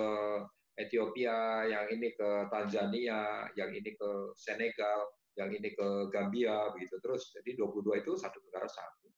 [0.80, 7.30] Ethiopia, yang ini ke Tanzania, yang ini ke Senegal, yang ini ke Gambia, begitu terus.
[7.36, 9.08] Jadi 22 itu satu negara satu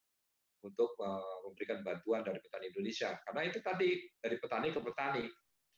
[0.62, 3.18] untuk uh, memberikan bantuan dari petani Indonesia.
[3.26, 5.24] Karena itu tadi dari petani ke petani.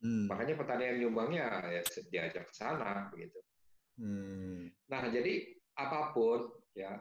[0.05, 0.29] Hmm.
[0.29, 1.83] Makanya petani yang nyumbangnya ya
[2.13, 3.41] diajak ke sana, begitu.
[3.97, 4.69] Hmm.
[4.89, 5.49] Nah, jadi
[5.81, 7.01] apa pun ya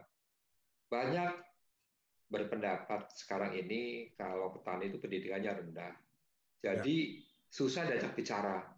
[0.88, 1.34] banyak
[2.32, 5.94] berpendapat sekarang ini kalau petani itu pendidikannya rendah.
[6.64, 8.73] Jadi ya susah diajak bicara.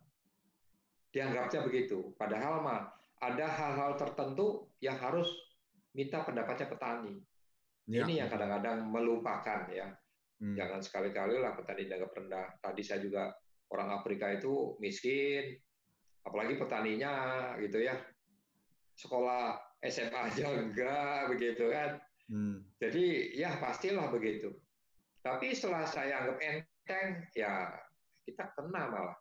[1.16, 2.12] Dianggapnya begitu.
[2.20, 2.92] Padahal mah
[3.24, 5.32] ada hal-hal tertentu yang harus
[5.96, 7.16] minta pendapatnya petani.
[7.88, 8.04] Ya.
[8.04, 9.96] Ini yang kadang-kadang melupakan ya.
[10.44, 10.60] Hmm.
[10.60, 12.48] Jangan sekali-kali lah petani dianggap rendah.
[12.60, 13.32] Tadi saya juga
[13.72, 15.56] orang Afrika itu miskin,
[16.28, 17.96] apalagi petaninya gitu ya.
[19.00, 21.96] Sekolah SMA aja enggak begitu kan.
[22.28, 22.68] Hmm.
[22.76, 24.52] Jadi ya pastilah begitu.
[25.24, 27.72] Tapi setelah saya anggap enteng, ya
[28.28, 29.18] kita kena malah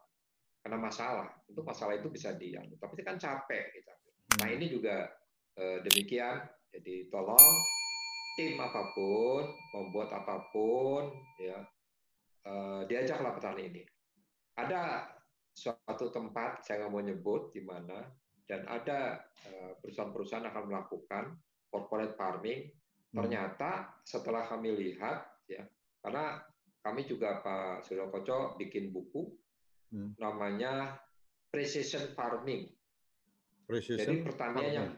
[0.64, 1.28] kena masalah.
[1.44, 3.94] Untuk masalah itu bisa diam, tapi itu kan capek kita.
[4.40, 5.12] Nah ini juga
[5.60, 6.40] eh, demikian.
[6.72, 7.54] Jadi tolong
[8.34, 9.46] tim apa pun,
[9.76, 11.60] membuat apa pun, ya
[12.48, 13.82] eh, diajaklah petani ini.
[14.56, 15.12] Ada
[15.54, 18.02] suatu tempat saya nggak mau nyebut di mana
[18.48, 21.24] dan ada eh, perusahaan-perusahaan akan melakukan
[21.68, 22.72] corporate farming.
[23.12, 23.22] Hmm.
[23.22, 25.62] Ternyata setelah kami lihat ya,
[26.02, 26.42] karena
[26.82, 29.43] kami juga Pak Suryo Koco bikin buku
[29.94, 30.18] hmm.
[30.18, 30.98] namanya
[31.54, 32.66] Precision Farming.
[33.64, 34.90] Precision Jadi pertanian yang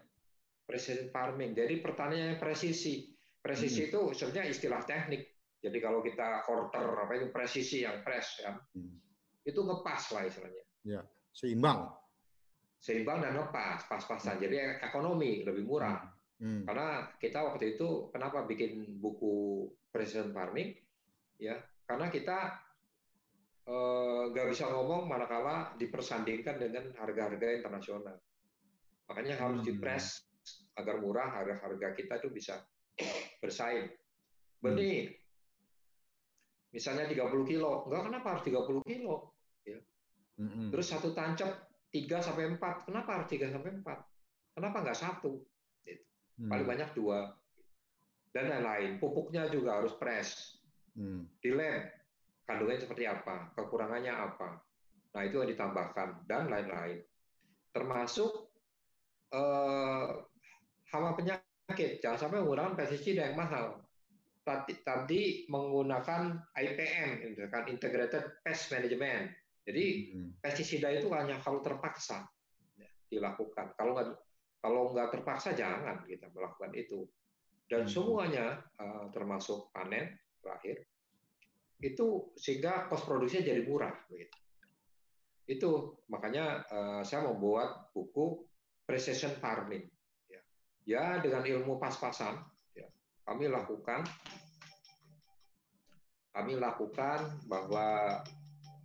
[0.66, 1.54] precision farming.
[1.54, 3.14] Jadi pertanian yang presisi.
[3.38, 3.88] Presisi hmm.
[3.94, 5.22] itu sebenarnya istilah teknik.
[5.62, 8.52] Jadi kalau kita quarter apa itu presisi yang pres ya.
[8.74, 8.98] Hmm.
[9.46, 10.64] Itu ngepas lah istilahnya.
[10.82, 11.86] Ya, seimbang.
[12.82, 14.36] Seimbang dan ngepas, pas-pasan.
[14.36, 14.42] Hmm.
[14.42, 16.02] Jadi ekonomi lebih murah.
[16.02, 16.12] Hmm.
[16.36, 16.62] Hmm.
[16.66, 20.74] Karena kita waktu itu kenapa bikin buku precision farming?
[21.38, 22.65] Ya, karena kita
[23.66, 28.14] nggak uh, bisa ngomong manakala dipersandingkan dengan harga-harga internasional.
[29.10, 29.66] Makanya harus hmm.
[29.66, 30.22] dipres
[30.78, 32.62] agar murah harga-harga kita itu bisa
[33.42, 33.90] bersaing.
[34.62, 35.18] Benih, hmm.
[36.78, 39.34] misalnya 30 kilo, enggak kenapa harus 30 kilo?
[39.66, 39.78] Ya.
[40.38, 40.70] Hmm.
[40.70, 44.56] Terus satu tancap 3 sampai 4, kenapa harus 3 sampai 4?
[44.56, 45.42] Kenapa enggak satu?
[45.82, 46.04] Gitu.
[46.38, 46.50] Hmm.
[46.54, 47.34] Paling banyak dua.
[48.30, 49.00] Dan lain-lain.
[49.00, 50.60] Pupuknya juga harus press.
[50.96, 51.28] Hmm.
[51.40, 51.95] Di lab,
[52.46, 54.62] kandungannya seperti apa, kekurangannya apa.
[55.12, 57.02] Nah, itu yang ditambahkan, dan lain-lain.
[57.74, 58.30] Termasuk
[59.34, 60.08] eh,
[60.94, 61.98] hama penyakit.
[61.98, 63.82] Jangan sampai menggunakan pestisida yang mahal.
[64.46, 69.34] Tadi, tadi menggunakan IPM, kan Integrated Pest Management.
[69.66, 70.38] Jadi hmm.
[70.38, 72.22] pestisida itu hanya kalau terpaksa
[72.78, 73.74] ya, dilakukan.
[73.74, 74.08] Kalau nggak
[74.62, 77.02] kalau nggak terpaksa jangan kita melakukan itu.
[77.66, 77.90] Dan hmm.
[77.90, 80.86] semuanya uh, termasuk panen terakhir
[81.80, 83.92] itu sehingga kos produksinya jadi murah.
[84.08, 84.36] Begitu.
[85.46, 85.70] Itu
[86.10, 88.42] makanya uh, saya membuat buku
[88.86, 89.86] precision farming
[90.86, 92.38] ya dengan ilmu pas-pasan
[92.72, 92.86] ya,
[93.26, 94.06] kami lakukan
[96.30, 98.20] kami lakukan bahwa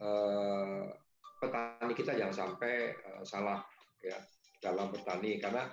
[0.02, 0.88] eh,
[1.38, 3.62] petani kita jangan sampai eh, salah
[4.02, 4.18] ya
[4.58, 5.70] dalam bertani karena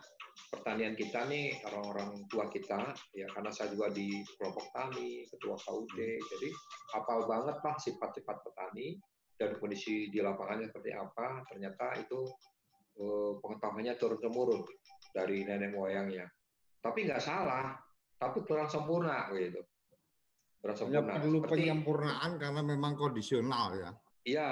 [0.48, 5.98] pertanian kita nih orang-orang tua kita ya karena saya juga di kelompok tani ketua KUD
[6.18, 6.48] jadi
[6.94, 8.96] hafal banget lah sifat-sifat petani
[9.38, 12.20] dan kondisi di lapangannya seperti apa ternyata itu
[12.98, 14.62] eh, pengetahuannya turun temurun
[15.12, 16.26] dari nenek moyangnya.
[16.78, 17.74] Tapi nggak salah,
[18.14, 19.62] tapi kurang sempurna gitu.
[20.62, 21.12] Kurang ya, sempurna.
[21.14, 23.90] Ya, perlu Seperti, penyempurnaan karena memang kondisional ya.
[24.28, 24.50] Iya.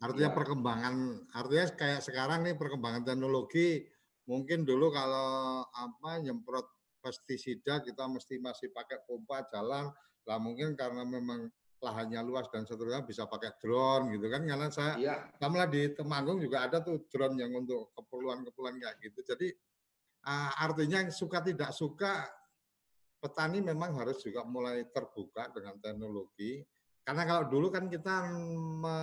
[0.00, 0.36] Artinya iya.
[0.36, 0.94] perkembangan,
[1.34, 3.84] artinya kayak sekarang nih perkembangan teknologi,
[4.28, 6.68] mungkin dulu kalau apa nyemprot
[7.00, 9.88] pestisida kita mesti masih pakai pompa jalan,
[10.28, 11.48] lah mungkin karena memang
[11.78, 15.16] lahannya luas dan seterusnya bisa pakai drone gitu kan karena saya iya.
[15.38, 19.48] lah di Temanggung juga ada tuh drone yang untuk keperluan-keperluan kayak gitu jadi
[20.26, 22.26] uh, artinya suka tidak suka
[23.22, 26.66] petani memang harus juga mulai terbuka dengan teknologi
[27.08, 28.28] karena kalau dulu kan kita
[28.84, 28.98] me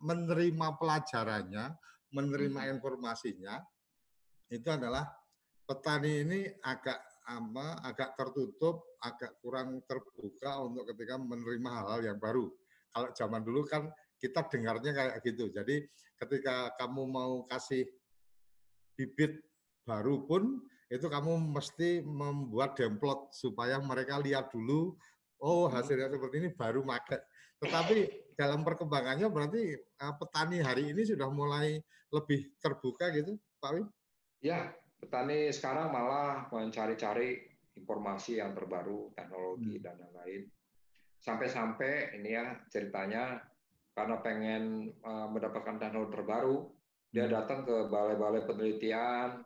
[0.00, 1.76] menerima pelajarannya,
[2.08, 2.72] menerima hmm.
[2.80, 3.60] informasinya
[4.52, 5.08] itu adalah
[5.64, 12.52] petani ini agak apa agak tertutup, agak kurang terbuka untuk ketika menerima hal-hal yang baru.
[12.92, 13.88] Kalau zaman dulu kan
[14.20, 15.48] kita dengarnya kayak gitu.
[15.48, 15.88] Jadi
[16.20, 17.88] ketika kamu mau kasih
[18.94, 19.40] bibit
[19.88, 24.94] baru pun itu kamu mesti membuat demplot supaya mereka lihat dulu
[25.42, 25.74] oh hmm.
[25.74, 27.24] hasilnya seperti ini baru market.
[27.58, 27.96] Tetapi
[28.36, 29.74] dalam perkembangannya berarti
[30.04, 31.80] uh, petani hari ini sudah mulai
[32.12, 33.86] lebih terbuka gitu, Pak Wim?
[34.44, 34.68] Ya,
[35.00, 37.48] petani sekarang malah mencari-cari
[37.80, 39.84] informasi yang terbaru, teknologi hmm.
[39.88, 40.42] dan lain-lain.
[41.24, 43.40] Sampai-sampai ini ya ceritanya
[43.96, 46.56] karena pengen uh, mendapatkan teknologi terbaru,
[47.08, 47.32] dia hmm.
[47.32, 49.40] datang ke balai-balai penelitian,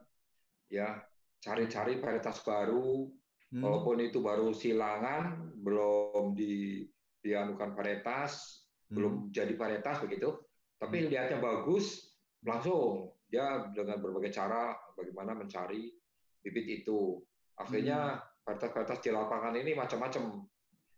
[0.67, 0.99] ya
[1.39, 3.07] cari-cari varietas baru
[3.55, 3.63] hmm.
[3.63, 6.83] walaupun itu baru silangan belum di
[7.23, 8.95] dianukan varietas hmm.
[8.95, 10.35] belum jadi varietas begitu
[10.79, 11.09] tapi hmm.
[11.11, 15.95] lihatnya bagus langsung dia dengan berbagai cara bagaimana mencari
[16.43, 17.23] bibit itu
[17.55, 18.43] akhirnya hmm.
[18.43, 20.43] varietas-varietas di lapangan ini macam-macam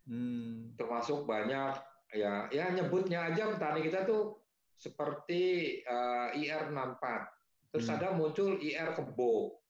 [0.09, 0.81] hmm.
[0.81, 1.77] termasuk banyak
[2.17, 4.41] ya ya nyebutnya aja petani kita tuh
[4.81, 7.95] seperti uh, IR 64 terus hmm.
[8.01, 9.61] ada muncul IR kebo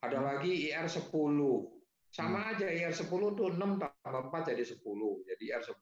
[0.00, 0.26] ada hmm.
[0.26, 1.12] lagi IR 10.
[2.10, 2.50] Sama hmm.
[2.56, 5.28] aja IR 10 itu 6 tambah 4 jadi 10.
[5.28, 5.76] Jadi IR 10.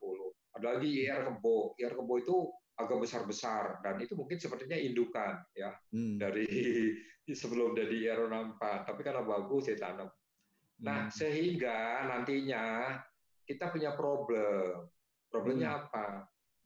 [0.59, 1.79] Ada lagi IR kebo.
[1.79, 2.37] IR kebo itu
[2.79, 6.15] agak besar-besar dan itu mungkin sepertinya indukan ya hmm.
[6.15, 6.47] dari
[7.35, 8.89] sebelum jadi IR 64.
[8.89, 10.09] Tapi karena bagus ya tanam.
[10.85, 11.13] Nah, hmm.
[11.13, 12.95] sehingga nantinya
[13.45, 14.87] kita punya problem.
[15.29, 15.79] Problemnya hmm.
[15.85, 16.07] apa?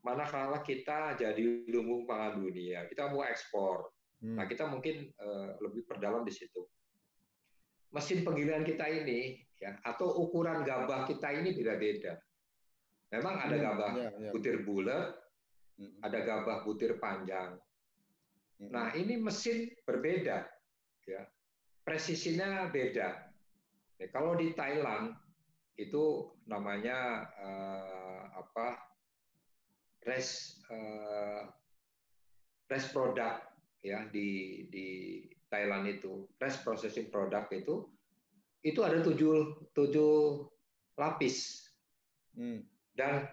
[0.02, 3.90] Manakala kita jadi lumbung pangan dunia, kita mau ekspor.
[4.18, 4.34] Hmm.
[4.38, 6.62] Nah, kita mungkin uh, lebih perdalam di situ
[7.92, 12.16] mesin penggilingan kita ini ya atau ukuran gabah kita ini beda-beda.
[13.12, 14.30] Memang ada iya, gabah ya, ya.
[14.32, 15.12] butir bulat,
[16.00, 17.60] ada gabah butir panjang.
[18.70, 20.46] Nah, ini mesin berbeda
[21.08, 21.22] ya.
[21.82, 23.08] Presisinya beda.
[23.98, 25.18] Ya, kalau di Thailand
[25.74, 28.92] itu namanya uh, apa?
[30.02, 31.46] res uh,
[32.66, 33.38] res produk
[33.82, 34.86] ya di di
[35.46, 37.86] Thailand itu rice processing product itu
[38.62, 40.14] itu ada tujuh tujuh
[40.98, 41.66] lapis
[42.34, 42.62] hmm.
[42.94, 43.30] dan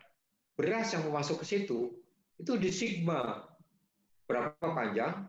[0.57, 1.95] beras yang masuk ke situ
[2.37, 3.48] itu di sigma
[4.29, 5.25] berapa panjang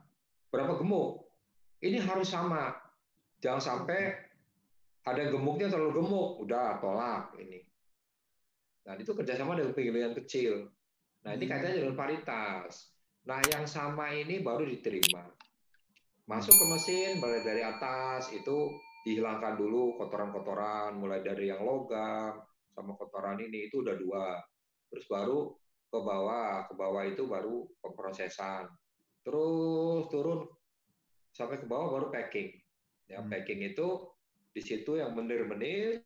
[0.52, 1.24] berapa gemuk
[1.80, 2.76] ini harus sama
[3.40, 4.30] jangan sampai
[5.08, 7.64] ada gemuknya terlalu gemuk, udah tolak ini.
[8.84, 10.68] Nah itu kerjasama dengan penggilingan kecil.
[11.24, 12.92] Nah ini kaitannya dengan paritas.
[13.24, 15.24] Nah yang sama ini baru diterima.
[16.28, 18.70] Masuk ke mesin mulai dari atas itu
[19.08, 22.44] dihilangkan dulu kotoran-kotoran mulai dari yang logam
[22.76, 24.38] sama kotoran ini itu udah dua.
[24.92, 25.48] Terus baru
[25.90, 28.68] ke bawah, ke bawah itu baru pemrosesan.
[29.30, 30.42] Terus turun
[31.30, 32.50] sampai ke bawah baru packing.
[33.06, 33.30] Ya, hmm.
[33.30, 34.10] packing itu
[34.50, 36.02] di situ yang menir-menir,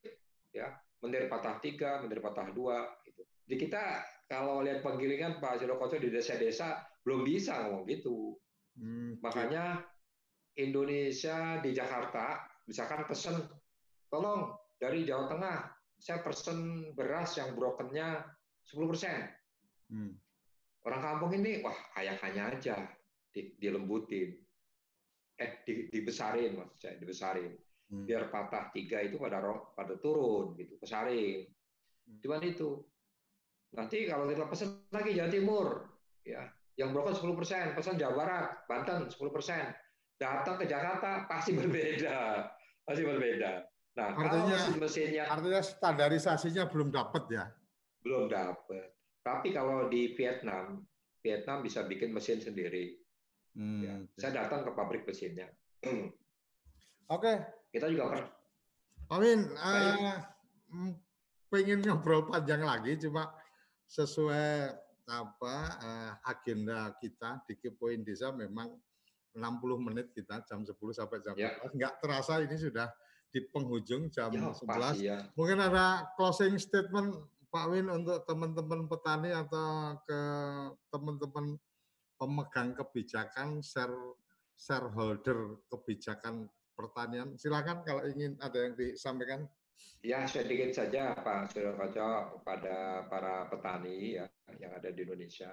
[0.53, 2.85] ya, menir patah tiga, menir patah dua.
[3.09, 3.25] Gitu.
[3.49, 8.37] Di kita kalau lihat penggilingan Pak Sirokoco di desa-desa belum bisa ngomong gitu.
[8.77, 9.17] Hmm.
[9.25, 9.81] Makanya
[10.61, 13.41] Indonesia di Jakarta, misalkan pesen,
[14.13, 15.59] tolong dari Jawa Tengah,
[15.97, 18.21] saya pesen beras yang brokennya
[18.69, 19.33] 10 persen.
[19.89, 20.13] Hmm.
[20.85, 22.77] Orang kampung ini, wah ayakannya aja
[23.35, 24.39] dilembutin.
[25.35, 27.53] Eh, dibesarin maksud saya, dibesarin.
[27.85, 28.09] Hmm.
[28.09, 29.45] biar patah tiga itu pada
[29.77, 32.17] pada turun gitu pesaring hmm.
[32.25, 32.81] cuman itu.
[33.77, 35.67] Nanti kalau kita pesan lagi Jawa Timur
[36.25, 36.49] ya.
[36.75, 39.69] Yang broken 10 persen pesan Jawa Barat Banten 10 persen.
[40.17, 42.51] Datang ke Jakarta pasti berbeda.
[42.87, 43.63] Pasti berbeda.
[43.95, 47.45] Nah artinya kalau mesinnya artinya standarisasinya belum dapat ya?
[48.03, 50.85] Belum dapat tapi kalau di Vietnam
[51.25, 52.93] Vietnam bisa bikin mesin sendiri
[53.55, 53.81] hmm.
[53.83, 53.95] ya.
[54.19, 55.49] saya datang ke pabrik mesinnya
[57.13, 57.37] Oke,
[57.69, 58.29] kita juga pernah.
[59.13, 59.45] Amin.
[59.61, 60.17] Uh,
[61.53, 63.29] pengen ngobrol panjang lagi, cuma
[63.85, 64.73] sesuai
[65.05, 68.73] apa uh, agenda kita di Kepoin Desa memang
[69.37, 71.53] 60 menit kita jam 10 sampai jam ya.
[71.69, 71.77] 11.
[71.77, 72.89] Enggak terasa ini sudah
[73.29, 74.65] di penghujung jam ya, 11.
[74.65, 75.19] Pasti, ya.
[75.37, 77.21] Mungkin ada closing statement
[77.53, 80.21] Pak Win untuk teman-teman petani atau ke
[80.89, 81.61] teman-teman
[82.19, 84.17] pemegang kebijakan share
[84.55, 87.35] shareholder kebijakan pertanian.
[87.39, 89.47] Silakan kalau ingin ada yang disampaikan.
[90.05, 94.29] Ya, sedikit saja Pak Surokoco kepada para petani ya
[94.61, 95.51] yang ada di Indonesia.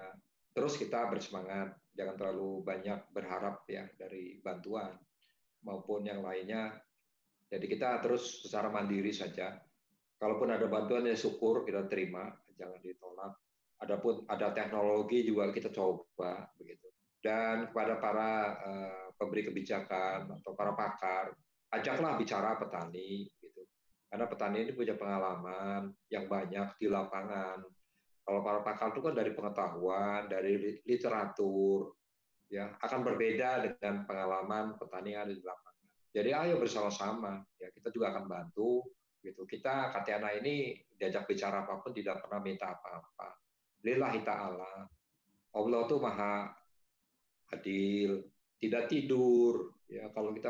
[0.52, 4.92] Terus kita bersemangat, jangan terlalu banyak berharap ya dari bantuan
[5.64, 6.76] maupun yang lainnya.
[7.48, 9.56] Jadi kita terus secara mandiri saja.
[10.20, 13.41] Kalaupun ada bantuan ya syukur kita terima, jangan ditolak.
[13.82, 16.86] Adapun ada teknologi juga kita coba begitu.
[17.18, 18.30] Dan kepada para
[18.62, 21.34] uh, pemberi kebijakan atau para pakar,
[21.74, 23.62] ajaklah bicara petani gitu.
[24.06, 27.62] Karena petani ini punya pengalaman yang banyak di lapangan.
[28.22, 31.90] Kalau para pakar itu kan dari pengetahuan, dari literatur,
[32.46, 35.86] ya akan berbeda dengan pengalaman petani yang ada di lapangan.
[36.12, 38.84] Jadi ayo bersama-sama, ya kita juga akan bantu
[39.24, 39.42] gitu.
[39.48, 43.41] Kita Katiana ini diajak bicara apa pun tidak pernah minta apa-apa.
[43.82, 44.86] Lillahi ta'ala.
[45.52, 46.48] Allah itu maha
[47.52, 48.24] adil,
[48.56, 49.76] tidak tidur.
[49.92, 50.48] Ya, kalau kita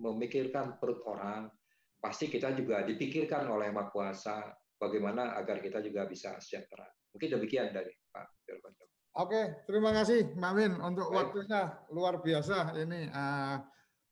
[0.00, 1.52] memikirkan perut orang,
[2.00, 4.48] pasti kita juga dipikirkan oleh Maha Kuasa
[4.80, 6.88] bagaimana agar kita juga bisa sejahtera.
[7.12, 8.88] Mungkin demikian dari Pak Firmanto.
[9.20, 11.28] Oke, terima kasih Mamin untuk Baik.
[11.34, 11.62] waktunya
[11.92, 13.58] luar biasa ini uh,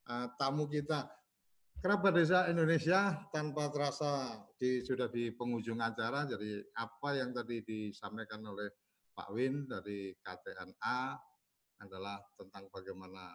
[0.05, 1.07] uh, tamu kita.
[1.79, 6.27] Kerabat Desa Indonesia tanpa terasa di, sudah di penghujung acara.
[6.27, 8.67] Jadi apa yang tadi disampaikan oleh
[9.15, 10.99] Pak Win dari KTNA
[11.79, 13.31] adalah tentang bagaimana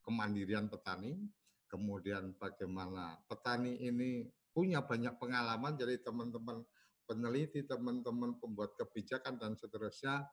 [0.00, 1.20] kemandirian petani,
[1.68, 4.24] kemudian bagaimana petani ini
[4.56, 6.64] punya banyak pengalaman, jadi teman-teman
[7.04, 10.24] peneliti, teman-teman pembuat kebijakan dan seterusnya,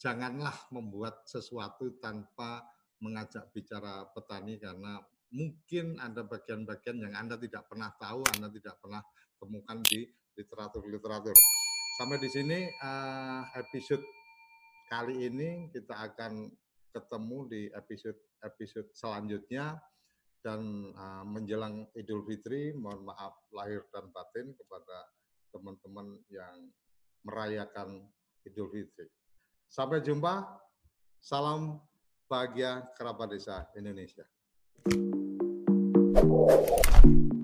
[0.00, 2.64] janganlah membuat sesuatu tanpa
[2.96, 9.00] mengajak bicara petani karena mungkin ada bagian-bagian yang Anda tidak pernah tahu, Anda tidak pernah
[9.40, 10.04] temukan di
[10.36, 11.34] literatur-literatur.
[11.98, 14.04] Sampai di sini uh, episode
[14.88, 16.52] kali ini kita akan
[16.92, 19.80] ketemu di episode episode selanjutnya
[20.44, 25.08] dan uh, menjelang Idul Fitri mohon maaf lahir dan batin kepada
[25.54, 26.68] teman-teman yang
[27.24, 28.04] merayakan
[28.44, 29.08] Idul Fitri.
[29.72, 30.60] Sampai jumpa.
[31.22, 31.78] Salam
[32.26, 34.26] bahagia kerabat desa Indonesia.
[36.32, 37.41] you